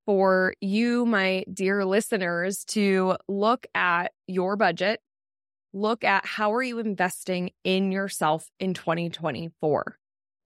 for 0.07 0.55
you, 0.61 1.07
my 1.07 1.45
dear 1.53 1.85
listeners, 1.85 2.65
to 2.67 3.17
look 3.29 3.67
at 3.75 4.13
your 4.27 4.57
budget, 4.57 5.01
look 5.73 6.05
at 6.05 6.27
how 6.27 6.53
are 6.53 6.63
you 6.63 6.79
investing 6.79 7.51
in 7.65 7.93
yourself 7.93 8.49
in 8.59 8.75
2024? 8.75 9.97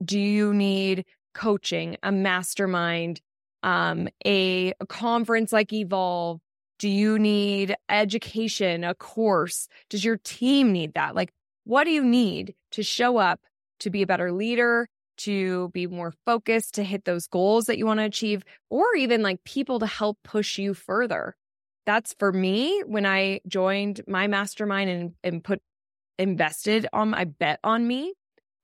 Do 0.05 0.19
you 0.19 0.53
need 0.53 1.05
coaching, 1.35 1.97
a 2.03 2.13
mastermind, 2.13 3.21
um, 3.63 4.09
a, 4.25 4.73
a 4.81 4.87
conference 4.87 5.53
like 5.53 5.73
Evolve? 5.73 6.41
Do 6.79 6.89
you 6.89 7.19
need 7.19 7.75
education, 7.89 8.85
a 8.85 8.95
course? 8.95 9.69
Does 9.89 10.05
your 10.05 10.19
team 10.19 10.73
need 10.73 10.95
that? 10.95 11.15
Like, 11.15 11.33
what 11.65 11.85
do 11.85 11.91
you 11.91 12.05
need 12.05 12.55
to 12.73 12.83
show 12.83 13.17
up 13.17 13.41
to 13.81 13.91
be 13.91 14.03
a 14.03 14.07
better 14.07 14.33
leader, 14.33 14.89
to 15.19 15.71
be 15.71 15.87
more 15.87 16.13
focused, 16.25 16.75
to 16.75 16.85
hit 16.85 17.05
those 17.05 17.27
goals 17.27 17.67
that 17.67 17.79
you 17.79 17.87
want 17.87 18.01
to 18.01 18.05
achieve, 18.05 18.43
or 18.71 18.95
even 18.97 19.23
like 19.23 19.45
people 19.45 19.79
to 19.81 19.87
help 19.87 20.19
push 20.23 20.59
you 20.59 20.75
further. 20.75 21.37
That's 21.87 22.15
for 22.19 22.33
me 22.33 22.83
when 22.87 23.07
I 23.07 23.41
joined 23.47 24.01
my 24.09 24.27
mastermind 24.27 24.91
and, 24.91 25.13
and 25.23 25.45
put 25.45 25.61
invested 26.19 26.87
on, 26.93 27.15
I 27.15 27.25
bet 27.25 27.61
on 27.63 27.87
me. 27.87 28.15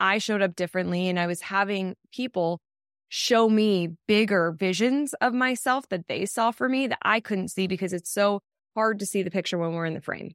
I 0.01 0.19
showed 0.19 0.43
up 0.43 0.57
differently 0.57 1.09
and 1.09 1.19
I 1.19 1.27
was 1.27 1.41
having 1.41 1.95
people 2.13 2.61
show 3.09 3.49
me 3.49 3.91
bigger 4.09 4.53
visions 4.53 5.15
of 5.21 5.35
myself 5.35 5.89
that 5.91 6.09
they 6.09 6.27
saw 6.27 6.51
for 6.51 6.69
me 6.69 6.87
that 6.87 6.99
I 7.03 7.21
couldn't 7.21 7.49
see 7.49 7.67
because 7.67 7.93
it's 7.93 8.11
so 8.11 8.41
hard 8.75 8.99
to 9.01 9.07
see 9.07 9.23
the 9.23 9.31
picture 9.31 9.59
when 9.59 9.75
we're 9.75 9.87
in 9.87 9.95
the 9.95 10.01
frame. 10.01 10.33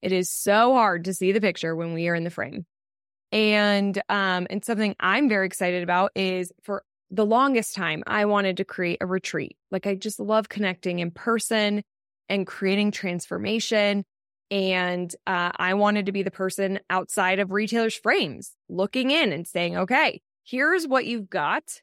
It 0.00 0.12
is 0.12 0.30
so 0.30 0.74
hard 0.74 1.04
to 1.04 1.14
see 1.14 1.32
the 1.32 1.40
picture 1.40 1.74
when 1.74 1.92
we 1.92 2.08
are 2.08 2.14
in 2.14 2.24
the 2.24 2.30
frame. 2.30 2.66
And 3.32 4.00
um 4.08 4.46
and 4.50 4.64
something 4.64 4.94
I'm 5.00 5.28
very 5.28 5.46
excited 5.46 5.82
about 5.82 6.12
is 6.14 6.52
for 6.62 6.84
the 7.10 7.26
longest 7.26 7.74
time 7.74 8.02
I 8.06 8.24
wanted 8.24 8.56
to 8.56 8.64
create 8.64 8.98
a 9.00 9.06
retreat. 9.06 9.56
Like 9.70 9.86
I 9.86 9.94
just 9.94 10.18
love 10.18 10.48
connecting 10.48 10.98
in 10.98 11.10
person 11.10 11.82
and 12.28 12.46
creating 12.46 12.90
transformation. 12.90 14.04
And 14.50 15.14
uh, 15.26 15.52
I 15.56 15.74
wanted 15.74 16.06
to 16.06 16.12
be 16.12 16.22
the 16.22 16.30
person 16.30 16.80
outside 16.90 17.38
of 17.38 17.50
retailers' 17.50 17.94
frames 17.94 18.52
looking 18.68 19.10
in 19.10 19.32
and 19.32 19.46
saying, 19.46 19.76
okay, 19.76 20.20
here's 20.44 20.86
what 20.86 21.06
you've 21.06 21.30
got, 21.30 21.80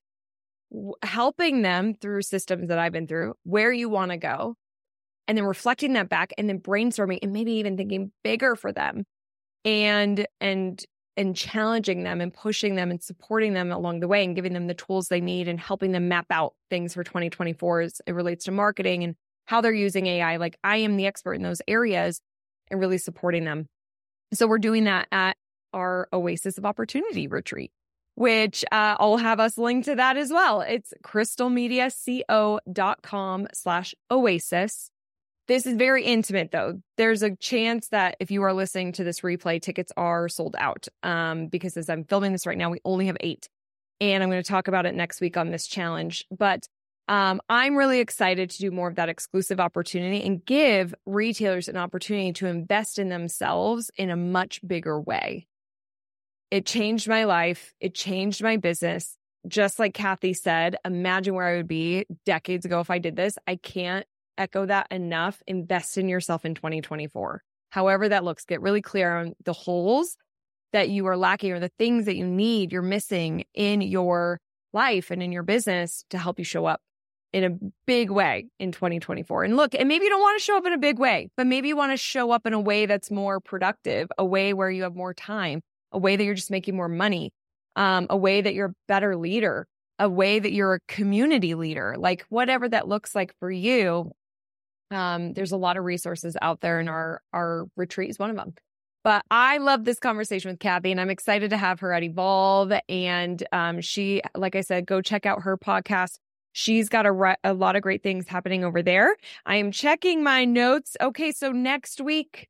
helping 1.02 1.64
them 1.64 1.96
through 1.96 2.22
systems 2.22 2.70
that 2.70 2.80
I've 2.80 2.92
been 2.92 3.08
through, 3.08 3.34
where 3.44 3.72
you 3.72 3.90
want 3.90 4.12
to 4.12 4.18
go, 4.18 4.56
and 5.28 5.38
then 5.38 5.46
reflecting 5.46 5.94
that 5.94 6.10
back 6.10 6.34
and 6.38 6.48
then 6.48 6.60
brainstorming 6.60 7.20
and 7.22 7.34
maybe 7.34 7.54
even 7.54 7.78
thinking 7.78 8.12
bigger 8.24 8.56
for 8.56 8.72
them. 8.72 9.06
And, 9.66 10.26
and, 10.40 10.84
and 11.18 11.36
challenging 11.36 12.04
them 12.04 12.22
and 12.22 12.34
pushing 12.34 12.76
them 12.76 12.90
and 12.90 13.04
supporting 13.04 13.54
them 13.54 13.70
along 13.72 14.00
the 14.00 14.08
way 14.08 14.24
and 14.24 14.36
giving 14.36 14.54
them 14.54 14.68
the 14.68 14.74
tools 14.74 15.10
they 15.10 15.22
need 15.22 15.48
and 15.48 15.60
helping 15.60 15.92
them 15.92 16.08
map 16.08 16.26
out 16.30 16.54
things 16.70 16.94
for 16.94 17.04
2024 17.04 17.82
as 17.82 18.02
it 18.06 18.14
relates 18.14 18.46
to 18.46 18.52
marketing 18.52 19.04
and 19.04 19.16
how 19.46 19.62
they're 19.62 19.74
using 19.74 20.08
AI. 20.08 20.38
Like 20.38 20.58
I 20.64 20.78
am 20.78 20.96
the 20.96 21.06
expert 21.06 21.34
in 21.34 21.42
those 21.42 21.62
areas 21.68 22.22
and 22.70 22.80
really 22.80 22.98
supporting 22.98 23.44
them. 23.44 23.68
So 24.34 24.48
we're 24.48 24.60
doing 24.60 24.86
that 24.86 25.10
at 25.12 25.36
our 25.74 26.08
Oasis 26.14 26.58
of 26.58 26.66
Opportunity 26.66 27.28
retreat, 27.28 27.74
which 28.16 28.64
uh, 28.72 28.96
I'll 28.98 29.18
have 29.18 29.42
us 29.42 29.58
link 29.58 29.84
to 29.86 29.96
that 29.96 30.18
as 30.18 30.32
well. 30.32 30.62
It's 30.62 30.94
crystalmediaco.com 31.04 33.48
slash 33.54 33.96
oasis. 34.10 34.91
This 35.52 35.66
is 35.66 35.76
very 35.76 36.06
intimate 36.06 36.52
though. 36.52 36.80
There's 36.96 37.24
a 37.24 37.36
chance 37.36 37.90
that 37.90 38.16
if 38.22 38.32
you 38.32 38.42
are 38.44 38.54
listening 38.54 38.94
to 38.94 39.04
this 39.04 39.20
replay, 39.20 39.62
tickets 39.62 39.92
are 39.98 40.30
sold 40.30 40.56
out. 40.58 40.88
Um, 41.04 41.48
because 41.48 41.76
as 41.76 41.90
I'm 41.90 42.06
filming 42.06 42.32
this 42.32 42.48
right 42.48 42.58
now, 42.58 42.70
we 42.70 42.80
only 42.86 43.08
have 43.08 43.18
eight. 43.20 43.50
And 44.00 44.24
I'm 44.24 44.30
going 44.30 44.42
to 44.42 44.50
talk 44.50 44.70
about 44.70 44.86
it 44.86 44.96
next 44.96 45.20
week 45.20 45.36
on 45.36 45.52
this 45.52 45.68
challenge. 45.68 46.24
But 46.32 46.70
um, 47.10 47.42
I'm 47.50 47.76
really 47.76 48.00
excited 48.00 48.50
to 48.52 48.60
do 48.60 48.72
more 48.72 48.88
of 48.88 48.96
that 48.96 49.10
exclusive 49.10 49.60
opportunity 49.60 50.24
and 50.24 50.46
give 50.46 50.96
retailers 51.06 51.68
an 51.68 51.76
opportunity 51.76 52.32
to 52.32 52.48
invest 52.48 52.98
in 52.98 53.10
themselves 53.10 53.92
in 53.98 54.10
a 54.10 54.16
much 54.16 54.66
bigger 54.66 55.02
way. 55.02 55.48
It 56.50 56.66
changed 56.66 57.10
my 57.10 57.26
life. 57.26 57.74
It 57.82 57.94
changed 57.94 58.42
my 58.42 58.56
business. 58.56 59.18
Just 59.46 59.80
like 59.80 59.94
Kathy 59.94 60.34
said, 60.34 60.78
imagine 60.86 61.36
where 61.36 61.48
I 61.48 61.58
would 61.58 61.68
be 61.68 62.06
decades 62.26 62.64
ago 62.64 62.80
if 62.80 62.90
I 62.90 63.00
did 63.00 63.18
this. 63.18 63.38
I 63.46 63.58
can't 63.58 64.06
echo 64.42 64.66
that 64.66 64.88
enough. 64.92 65.42
Invest 65.48 65.98
in 65.98 66.10
yourself 66.10 66.46
in 66.46 66.56
2024. 66.56 67.44
However 67.70 68.10
that 68.10 68.24
looks, 68.24 68.44
get 68.44 68.62
really 68.62 68.82
clear 68.82 69.16
on 69.16 69.34
the 69.46 69.54
holes 69.54 70.18
that 70.74 70.90
you 70.90 71.06
are 71.08 71.18
lacking 71.18 71.52
or 71.52 71.60
the 71.60 71.72
things 71.78 72.06
that 72.06 72.16
you 72.16 72.26
need, 72.26 72.72
you're 72.72 72.82
missing 72.82 73.46
in 73.54 73.82
your 73.82 74.40
life 74.74 75.12
and 75.12 75.22
in 75.22 75.32
your 75.32 75.44
business 75.44 76.04
to 76.10 76.18
help 76.18 76.40
you 76.40 76.46
show 76.46 76.66
up 76.66 76.82
in 77.34 77.44
a 77.44 77.72
big 77.86 78.10
way 78.10 78.48
in 78.60 78.72
2024. 78.72 79.44
And 79.44 79.56
look, 79.56 79.74
and 79.74 79.88
maybe 79.88 80.06
you 80.06 80.10
don't 80.10 80.22
want 80.22 80.40
to 80.40 80.44
show 80.44 80.58
up 80.58 80.66
in 80.66 80.74
a 80.74 80.78
big 80.78 81.00
way, 81.00 81.30
but 81.38 81.48
maybe 81.48 81.70
you 81.70 81.78
want 81.78 81.94
to 81.94 81.98
show 81.98 82.32
up 82.32 82.46
in 82.46 82.54
a 82.54 82.60
way 82.60 82.86
that's 82.86 83.10
more 83.10 83.40
productive, 83.40 84.10
a 84.18 84.26
way 84.26 84.54
where 84.54 84.70
you 84.70 84.84
have 84.84 84.96
more 84.96 85.14
time, 85.14 85.62
a 85.92 85.98
way 85.98 86.16
that 86.16 86.24
you're 86.24 86.34
just 86.34 86.52
making 86.52 86.76
more 86.76 86.90
money, 86.90 87.32
um, 87.76 88.08
a 88.10 88.18
way 88.18 88.42
that 88.42 88.54
you're 88.54 88.68
a 88.68 88.74
better 88.88 89.16
leader, 89.16 89.66
a 89.98 90.10
way 90.10 90.40
that 90.40 90.52
you're 90.52 90.76
a 90.76 90.80
community 90.88 91.56
leader, 91.56 91.96
like 91.98 92.26
whatever 92.30 92.68
that 92.68 92.88
looks 92.88 93.16
like 93.16 93.34
for 93.40 93.52
you. 93.52 94.12
Um, 94.92 95.34
there's 95.34 95.52
a 95.52 95.58
lot 95.58 95.78
of 95.78 95.84
resources 95.84 96.36
out 96.42 96.62
there, 96.62 96.80
and 96.80 96.90
our 96.90 97.22
our 97.34 97.66
retreat 97.76 98.10
is 98.10 98.20
one 98.20 98.30
of 98.30 98.36
them. 98.36 98.54
But 99.04 99.24
I 99.32 99.58
love 99.58 99.84
this 99.84 100.00
conversation 100.00 100.52
with 100.52 100.60
Kathy, 100.60 100.92
and 100.92 101.02
I'm 101.02 101.10
excited 101.10 101.50
to 101.50 101.58
have 101.58 101.80
her 101.80 101.92
at 101.92 102.04
Evolve. 102.04 102.72
And 102.88 103.44
um, 103.52 103.82
she, 103.82 104.22
like 104.36 104.56
I 104.56 104.62
said, 104.62 104.86
go 104.86 105.02
check 105.02 105.26
out 105.26 105.42
her 105.42 105.58
podcast 105.58 106.20
She's 106.54 106.90
got 106.90 107.06
a, 107.06 107.12
re- 107.12 107.36
a 107.44 107.54
lot 107.54 107.76
of 107.76 107.82
great 107.82 108.04
things 108.04 108.28
happening 108.28 108.64
over 108.64 108.82
there. 108.82 109.16
I 109.46 109.56
am 109.58 109.72
checking 109.72 110.24
my 110.24 110.46
notes. 110.46 110.98
Okay, 111.00 111.32
so 111.32 111.52
next 111.52 112.02
week. 112.02 112.48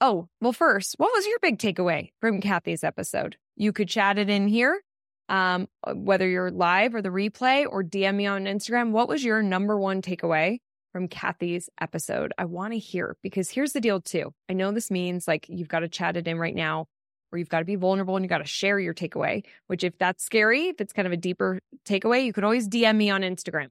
Oh, 0.00 0.28
well, 0.40 0.52
first, 0.52 0.94
what 0.98 1.12
was 1.14 1.26
your 1.26 1.38
big 1.42 1.58
takeaway 1.58 2.10
from 2.20 2.40
Kathy's 2.40 2.84
episode? 2.84 3.36
You 3.56 3.72
could 3.72 3.88
chat 3.88 4.18
it 4.18 4.30
in 4.30 4.48
here, 4.48 4.80
um, 5.28 5.68
whether 5.92 6.26
you're 6.26 6.50
live 6.50 6.94
or 6.94 7.02
the 7.02 7.10
replay, 7.10 7.66
or 7.68 7.84
DM 7.84 8.14
me 8.14 8.26
on 8.26 8.44
Instagram. 8.44 8.92
What 8.92 9.08
was 9.08 9.22
your 9.22 9.42
number 9.42 9.78
one 9.78 10.00
takeaway 10.00 10.58
from 10.92 11.08
Kathy's 11.08 11.68
episode? 11.80 12.32
I 12.38 12.44
want 12.44 12.72
to 12.72 12.78
hear 12.78 13.16
because 13.22 13.50
here's 13.50 13.72
the 13.72 13.80
deal, 13.80 14.00
too. 14.00 14.32
I 14.48 14.52
know 14.52 14.72
this 14.72 14.90
means 14.90 15.28
like 15.28 15.46
you've 15.48 15.68
got 15.68 15.80
to 15.80 15.88
chat 15.88 16.16
it 16.16 16.28
in 16.28 16.38
right 16.38 16.54
now 16.54 16.86
or 17.32 17.38
you've 17.38 17.48
got 17.48 17.60
to 17.60 17.64
be 17.64 17.76
vulnerable 17.76 18.16
and 18.16 18.24
you 18.24 18.28
got 18.28 18.38
to 18.38 18.44
share 18.44 18.78
your 18.78 18.94
takeaway, 18.94 19.44
which 19.66 19.84
if 19.84 19.96
that's 19.98 20.24
scary, 20.24 20.68
if 20.68 20.80
it's 20.80 20.92
kind 20.92 21.06
of 21.06 21.12
a 21.12 21.16
deeper 21.16 21.60
takeaway, 21.84 22.24
you 22.24 22.32
can 22.32 22.44
always 22.44 22.68
DM 22.68 22.96
me 22.96 23.10
on 23.10 23.22
Instagram. 23.22 23.68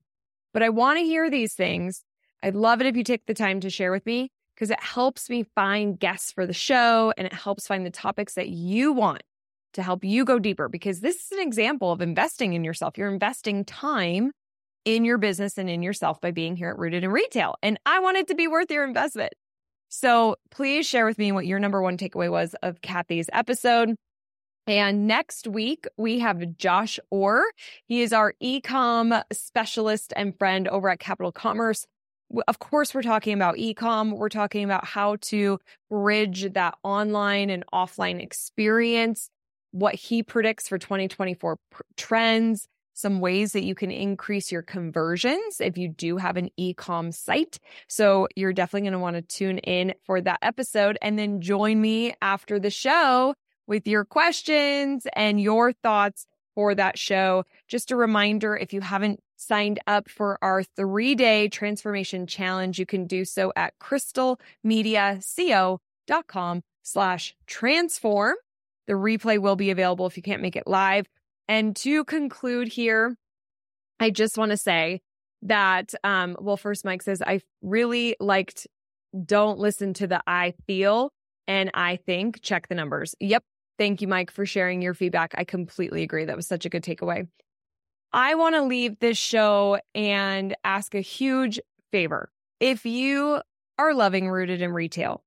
But 0.54 0.64
I 0.64 0.70
want 0.70 0.98
to 1.00 1.04
hear 1.04 1.30
these 1.30 1.54
things. 1.54 2.04
I'd 2.42 2.56
love 2.56 2.82
it 2.82 2.88
if 2.88 2.96
you 2.96 3.04
take 3.04 3.26
the 3.26 3.34
time 3.34 3.60
to 3.62 3.70
share 3.70 3.92
with 3.92 4.06
me 4.06 4.32
because 4.56 4.72
it 4.72 4.82
helps 4.82 5.30
me 5.30 5.44
find 5.56 6.00
guests 6.00 6.32
for 6.32 6.46
the 6.46 6.54
show 6.54 7.14
and 7.18 7.28
it 7.28 7.34
helps 7.34 7.68
find 7.68 7.86
the 7.86 7.92
topics 7.92 8.34
that 8.34 8.50
you 8.50 8.94
want 8.94 9.24
to 9.74 9.84
help 9.84 10.04
you 10.04 10.26
go 10.26 10.40
deeper 10.40 10.68
because 10.68 11.02
this 11.02 11.16
is 11.26 11.32
an 11.32 11.40
example 11.40 11.92
of 11.92 12.02
investing 12.02 12.54
in 12.54 12.64
yourself. 12.64 12.98
You're 12.98 13.12
investing 13.12 13.66
time 13.66 14.32
in 14.96 15.06
your 15.06 15.18
business 15.18 15.58
and 15.58 15.70
in 15.70 15.82
yourself 15.82 16.22
by 16.22 16.32
being 16.32 16.56
here 16.56 16.70
at 16.70 16.78
Rooted 16.78 17.04
in 17.04 17.12
Retail. 17.12 17.56
And 17.62 17.80
I 17.86 18.00
want 18.00 18.18
it 18.18 18.28
to 18.28 18.36
be 18.36 18.48
worth 18.48 18.72
your 18.72 18.84
investment. 18.84 19.34
So 19.90 20.36
please 20.52 20.86
share 20.88 21.06
with 21.06 21.18
me 21.18 21.32
what 21.32 21.48
your 21.48 21.60
number 21.60 21.82
one 21.82 21.98
takeaway 21.98 22.30
was 22.30 22.56
of 22.62 22.82
Kathy's 22.82 23.30
episode. 23.34 23.96
And 24.68 25.08
next 25.08 25.48
week, 25.48 25.88
we 25.98 26.20
have 26.20 26.58
Josh 26.58 27.00
Orr. 27.10 27.44
He 27.88 28.02
is 28.02 28.14
our 28.14 28.36
ecom 28.42 29.24
specialist 29.34 30.14
and 30.16 30.38
friend 30.38 30.68
over 30.68 30.90
at 30.90 31.00
Capital 31.00 31.32
Commerce. 31.32 31.88
Of 32.48 32.60
course, 32.60 32.94
we're 32.94 33.02
talking 33.02 33.34
about 33.34 33.56
ecom. 33.56 34.16
We're 34.16 34.30
talking 34.30 34.64
about 34.64 34.86
how 34.86 35.16
to 35.22 35.58
bridge 35.90 36.54
that 36.54 36.78
online 36.84 37.50
and 37.50 37.64
offline 37.74 38.22
experience, 38.22 39.32
what 39.72 39.96
he 39.96 40.22
predicts 40.22 40.68
for 40.68 40.78
2024 40.78 41.58
pr- 41.72 41.82
trends, 41.98 42.68
some 43.00 43.20
ways 43.20 43.54
that 43.54 43.64
you 43.64 43.76
can 43.76 43.92
increase 43.92 44.52
your 44.52 44.62
conversions 44.62 45.62
if 45.62 45.78
you 45.78 45.88
do 45.88 46.18
have 46.18 46.36
an 46.38 46.50
e-com 46.58 47.12
site. 47.12 47.60
So 47.88 48.28
you're 48.36 48.54
definitely 48.54 48.90
going 48.90 48.94
to 48.94 49.00
want 49.00 49.16
to 49.16 49.22
tune 49.22 49.60
in 49.60 49.94
for 50.06 50.20
that 50.22 50.40
episode 50.42 50.98
and 51.02 51.18
then 51.18 51.42
join 51.42 51.80
me 51.80 52.14
after 52.22 52.60
the 52.60 52.70
show 52.70 53.36
with 53.68 53.88
your 53.88 54.04
questions 54.04 55.08
and 55.14 55.40
your 55.40 55.72
thoughts 55.72 56.26
for 56.56 56.76
that 56.76 56.98
show. 56.98 57.46
Just 57.68 57.92
a 57.92 57.96
reminder, 57.96 58.58
if 58.58 58.74
you 58.74 58.82
haven't 58.82 59.22
signed 59.38 59.80
up 59.88 60.10
for 60.10 60.38
our 60.42 60.64
three 60.64 61.16
day 61.16 61.48
transformation 61.48 62.28
challenge, 62.28 62.80
you 62.80 62.86
can 62.86 63.08
do 63.08 63.24
so 63.24 63.54
at 63.56 63.74
crystalmediaco.com 63.80 66.62
slash 66.84 67.36
transform. 67.48 68.36
The 68.88 68.94
replay 68.94 69.40
will 69.40 69.56
be 69.56 69.70
available 69.70 70.08
if 70.08 70.18
you 70.18 70.24
can't 70.24 70.42
make 70.42 70.56
it 70.56 70.68
live. 70.68 71.06
And 71.50 71.76
to 71.78 72.06
conclude 72.06 72.68
here, 72.68 73.18
I 74.00 74.12
just 74.12 74.38
want 74.38 74.52
to 74.52 74.58
say 74.58 75.02
that, 75.42 75.94
um, 76.04 76.38
well, 76.40 76.58
first, 76.58 76.86
Mike 76.86 77.02
says, 77.02 77.22
I 77.22 77.42
really 77.62 78.16
liked 78.20 78.68
don't 79.26 79.58
listen 79.58 79.94
to 79.96 80.08
the 80.08 80.22
I 80.28 80.54
feel 80.68 81.12
and 81.48 81.72
I 81.74 81.96
think, 81.96 82.42
check 82.42 82.68
the 82.68 82.76
numbers. 82.76 83.16
Yep. 83.20 83.44
Thank 83.80 84.02
you, 84.02 84.08
Mike, 84.08 84.30
for 84.30 84.46
sharing 84.46 84.84
your 84.84 84.94
feedback. 84.94 85.34
I 85.36 85.44
completely 85.44 86.04
agree. 86.04 86.26
That 86.26 86.36
was 86.36 86.46
such 86.46 86.66
a 86.66 86.70
good 86.70 86.84
takeaway. 86.84 87.28
I 88.14 88.36
want 88.36 88.54
to 88.56 88.62
leave 88.62 89.00
this 89.00 89.18
show 89.18 89.80
and 89.96 90.56
ask 90.64 90.94
a 90.94 91.02
huge 91.02 91.60
favor. 91.92 92.30
If 92.60 92.86
you 92.86 93.42
are 93.80 93.94
loving 93.96 94.30
Rooted 94.30 94.62
in 94.62 94.72
Retail, 94.74 95.24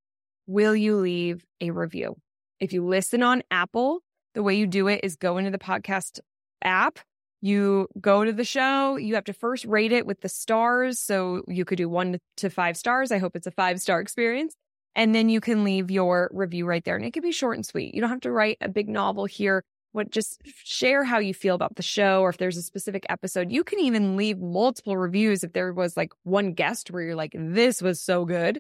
will 0.47 0.77
you 0.77 0.97
leave 0.97 1.45
a 1.61 1.71
review? 1.71 2.17
If 2.61 2.73
you 2.73 2.87
listen 2.87 3.23
on 3.23 3.43
Apple, 3.51 4.03
the 4.35 4.43
way 4.43 4.55
you 4.55 4.67
do 4.67 4.89
it 4.89 5.01
is 5.03 5.17
go 5.17 5.37
into 5.39 5.51
the 5.51 5.59
podcast 5.59 6.21
app. 6.63 6.99
You 7.41 7.89
go 8.01 8.25
to 8.25 8.33
the 8.33 8.45
show. 8.45 8.97
You 8.97 9.17
have 9.17 9.25
to 9.25 9.33
first 9.33 9.65
rate 9.65 9.93
it 9.93 10.07
with 10.07 10.21
the 10.21 10.29
stars. 10.29 11.01
So 11.01 11.43
you 11.49 11.65
could 11.65 11.77
do 11.77 11.89
one 11.89 12.19
to 12.37 12.51
five 12.51 12.77
stars. 12.77 13.11
I 13.11 13.19
hope 13.19 13.35
it's 13.35 13.49
a 13.49 13.51
five 13.51 13.81
star 13.81 14.01
experience. 14.01 14.55
And 14.95 15.15
then 15.15 15.29
you 15.29 15.41
can 15.41 15.65
leave 15.65 15.91
your 15.91 16.31
review 16.33 16.67
right 16.67 16.85
there. 16.85 16.97
And 16.97 17.05
it 17.05 17.13
can 17.13 17.23
be 17.23 17.33
short 17.33 17.57
and 17.57 17.67
sweet. 17.67 17.95
You 17.95 18.01
don't 18.01 18.11
have 18.11 18.21
to 18.21 18.31
write 18.31 18.59
a 18.61 18.69
big 18.69 18.89
novel 18.89 19.25
here. 19.25 19.65
What 19.93 20.11
just 20.11 20.41
share 20.45 21.05
how 21.05 21.19
you 21.19 21.35
feel 21.35 21.55
about 21.55 21.77
the 21.77 21.83
show 21.83 22.23
or 22.23 22.31
if 22.31 22.39
there's 22.39 22.57
a 22.57 22.63
specific 22.63 23.05
episode. 23.09 23.51
You 23.51 23.65
can 23.65 23.81
even 23.81 24.17
leave 24.17 24.39
multiple 24.39 24.97
reviews 24.97 25.45
if 25.45 25.53
there 25.53 25.73
was 25.73 25.97
like 25.97 26.13
one 26.23 26.53
guest 26.53 26.91
where 26.91 27.03
you're 27.03 27.15
like, 27.15 27.35
this 27.37 27.83
was 27.83 28.01
so 28.01 28.25
good. 28.25 28.59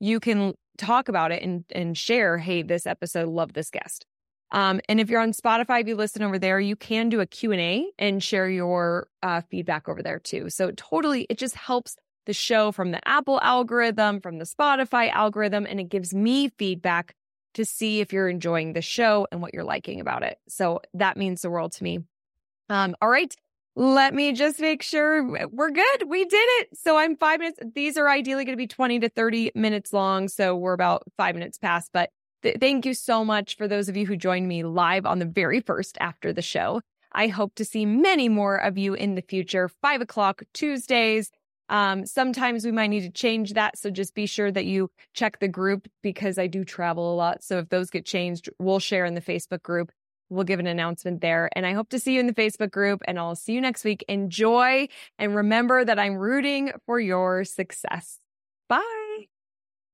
You 0.00 0.20
can 0.20 0.54
talk 0.76 1.08
about 1.08 1.32
it 1.32 1.42
and, 1.42 1.64
and 1.70 1.96
share, 1.96 2.36
hey, 2.36 2.62
this 2.62 2.86
episode, 2.86 3.28
love 3.28 3.52
this 3.52 3.70
guest. 3.70 4.04
Um, 4.54 4.80
and 4.88 5.00
if 5.00 5.10
you're 5.10 5.20
on 5.20 5.32
Spotify, 5.32 5.80
if 5.80 5.88
you 5.88 5.96
listen 5.96 6.22
over 6.22 6.38
there, 6.38 6.60
you 6.60 6.76
can 6.76 7.08
do 7.08 7.20
a 7.20 7.26
Q&A 7.26 7.90
and 7.98 8.22
share 8.22 8.48
your 8.48 9.08
uh, 9.20 9.40
feedback 9.50 9.88
over 9.88 10.00
there 10.00 10.20
too. 10.20 10.48
So 10.48 10.70
totally, 10.70 11.26
it 11.28 11.38
just 11.38 11.56
helps 11.56 11.96
the 12.26 12.32
show 12.32 12.70
from 12.70 12.92
the 12.92 13.06
Apple 13.06 13.40
algorithm, 13.42 14.20
from 14.20 14.38
the 14.38 14.44
Spotify 14.44 15.10
algorithm, 15.10 15.66
and 15.68 15.80
it 15.80 15.88
gives 15.88 16.14
me 16.14 16.50
feedback 16.50 17.16
to 17.54 17.64
see 17.64 18.00
if 18.00 18.12
you're 18.12 18.28
enjoying 18.28 18.74
the 18.74 18.80
show 18.80 19.26
and 19.32 19.42
what 19.42 19.52
you're 19.52 19.64
liking 19.64 20.00
about 20.00 20.22
it. 20.22 20.38
So 20.48 20.80
that 20.94 21.16
means 21.16 21.42
the 21.42 21.50
world 21.50 21.72
to 21.72 21.82
me. 21.82 21.98
Um, 22.70 22.94
all 23.02 23.08
right. 23.08 23.34
Let 23.74 24.14
me 24.14 24.32
just 24.32 24.60
make 24.60 24.84
sure 24.84 25.48
we're 25.48 25.72
good. 25.72 26.08
We 26.08 26.24
did 26.24 26.46
it. 26.60 26.68
So 26.74 26.96
I'm 26.96 27.16
five 27.16 27.40
minutes. 27.40 27.58
These 27.74 27.96
are 27.96 28.08
ideally 28.08 28.44
going 28.44 28.56
to 28.56 28.56
be 28.56 28.68
20 28.68 29.00
to 29.00 29.08
30 29.08 29.50
minutes 29.56 29.92
long. 29.92 30.28
So 30.28 30.54
we're 30.54 30.74
about 30.74 31.02
five 31.16 31.34
minutes 31.34 31.58
past, 31.58 31.90
but 31.92 32.10
th- 32.44 32.58
thank 32.60 32.86
you 32.86 32.94
so 32.94 33.24
much 33.24 33.56
for 33.56 33.66
those 33.66 33.88
of 33.88 33.96
you 33.96 34.06
who 34.06 34.16
joined 34.16 34.46
me 34.46 34.62
live 34.62 35.04
on 35.06 35.18
the 35.18 35.24
very 35.24 35.60
first 35.60 35.98
after 36.00 36.32
the 36.32 36.42
show. 36.42 36.80
I 37.12 37.28
hope 37.28 37.54
to 37.56 37.64
see 37.64 37.86
many 37.86 38.28
more 38.28 38.56
of 38.56 38.78
you 38.78 38.94
in 38.94 39.16
the 39.16 39.22
future, 39.22 39.68
five 39.68 40.00
o'clock 40.00 40.42
Tuesdays. 40.52 41.30
Um, 41.68 42.04
sometimes 42.06 42.64
we 42.64 42.72
might 42.72 42.88
need 42.88 43.02
to 43.02 43.10
change 43.10 43.54
that. 43.54 43.78
So 43.78 43.90
just 43.90 44.14
be 44.14 44.26
sure 44.26 44.52
that 44.52 44.66
you 44.66 44.90
check 45.14 45.38
the 45.38 45.48
group 45.48 45.88
because 46.02 46.38
I 46.38 46.46
do 46.46 46.64
travel 46.64 47.12
a 47.12 47.16
lot. 47.16 47.42
So 47.42 47.58
if 47.58 47.68
those 47.70 47.90
get 47.90 48.04
changed, 48.04 48.50
we'll 48.58 48.80
share 48.80 49.04
in 49.06 49.14
the 49.14 49.20
Facebook 49.20 49.62
group. 49.62 49.90
We'll 50.28 50.44
give 50.44 50.60
an 50.60 50.66
announcement 50.66 51.20
there. 51.20 51.48
And 51.54 51.64
I 51.64 51.72
hope 51.72 51.88
to 51.90 51.98
see 51.98 52.14
you 52.14 52.20
in 52.20 52.26
the 52.26 52.34
Facebook 52.34 52.70
group 52.70 53.02
and 53.06 53.18
I'll 53.18 53.36
see 53.36 53.52
you 53.52 53.60
next 53.60 53.84
week. 53.84 54.04
Enjoy 54.08 54.88
and 55.18 55.34
remember 55.34 55.84
that 55.84 55.98
I'm 55.98 56.16
rooting 56.16 56.72
for 56.86 57.00
your 57.00 57.44
success. 57.44 58.18
Bye. 58.68 59.03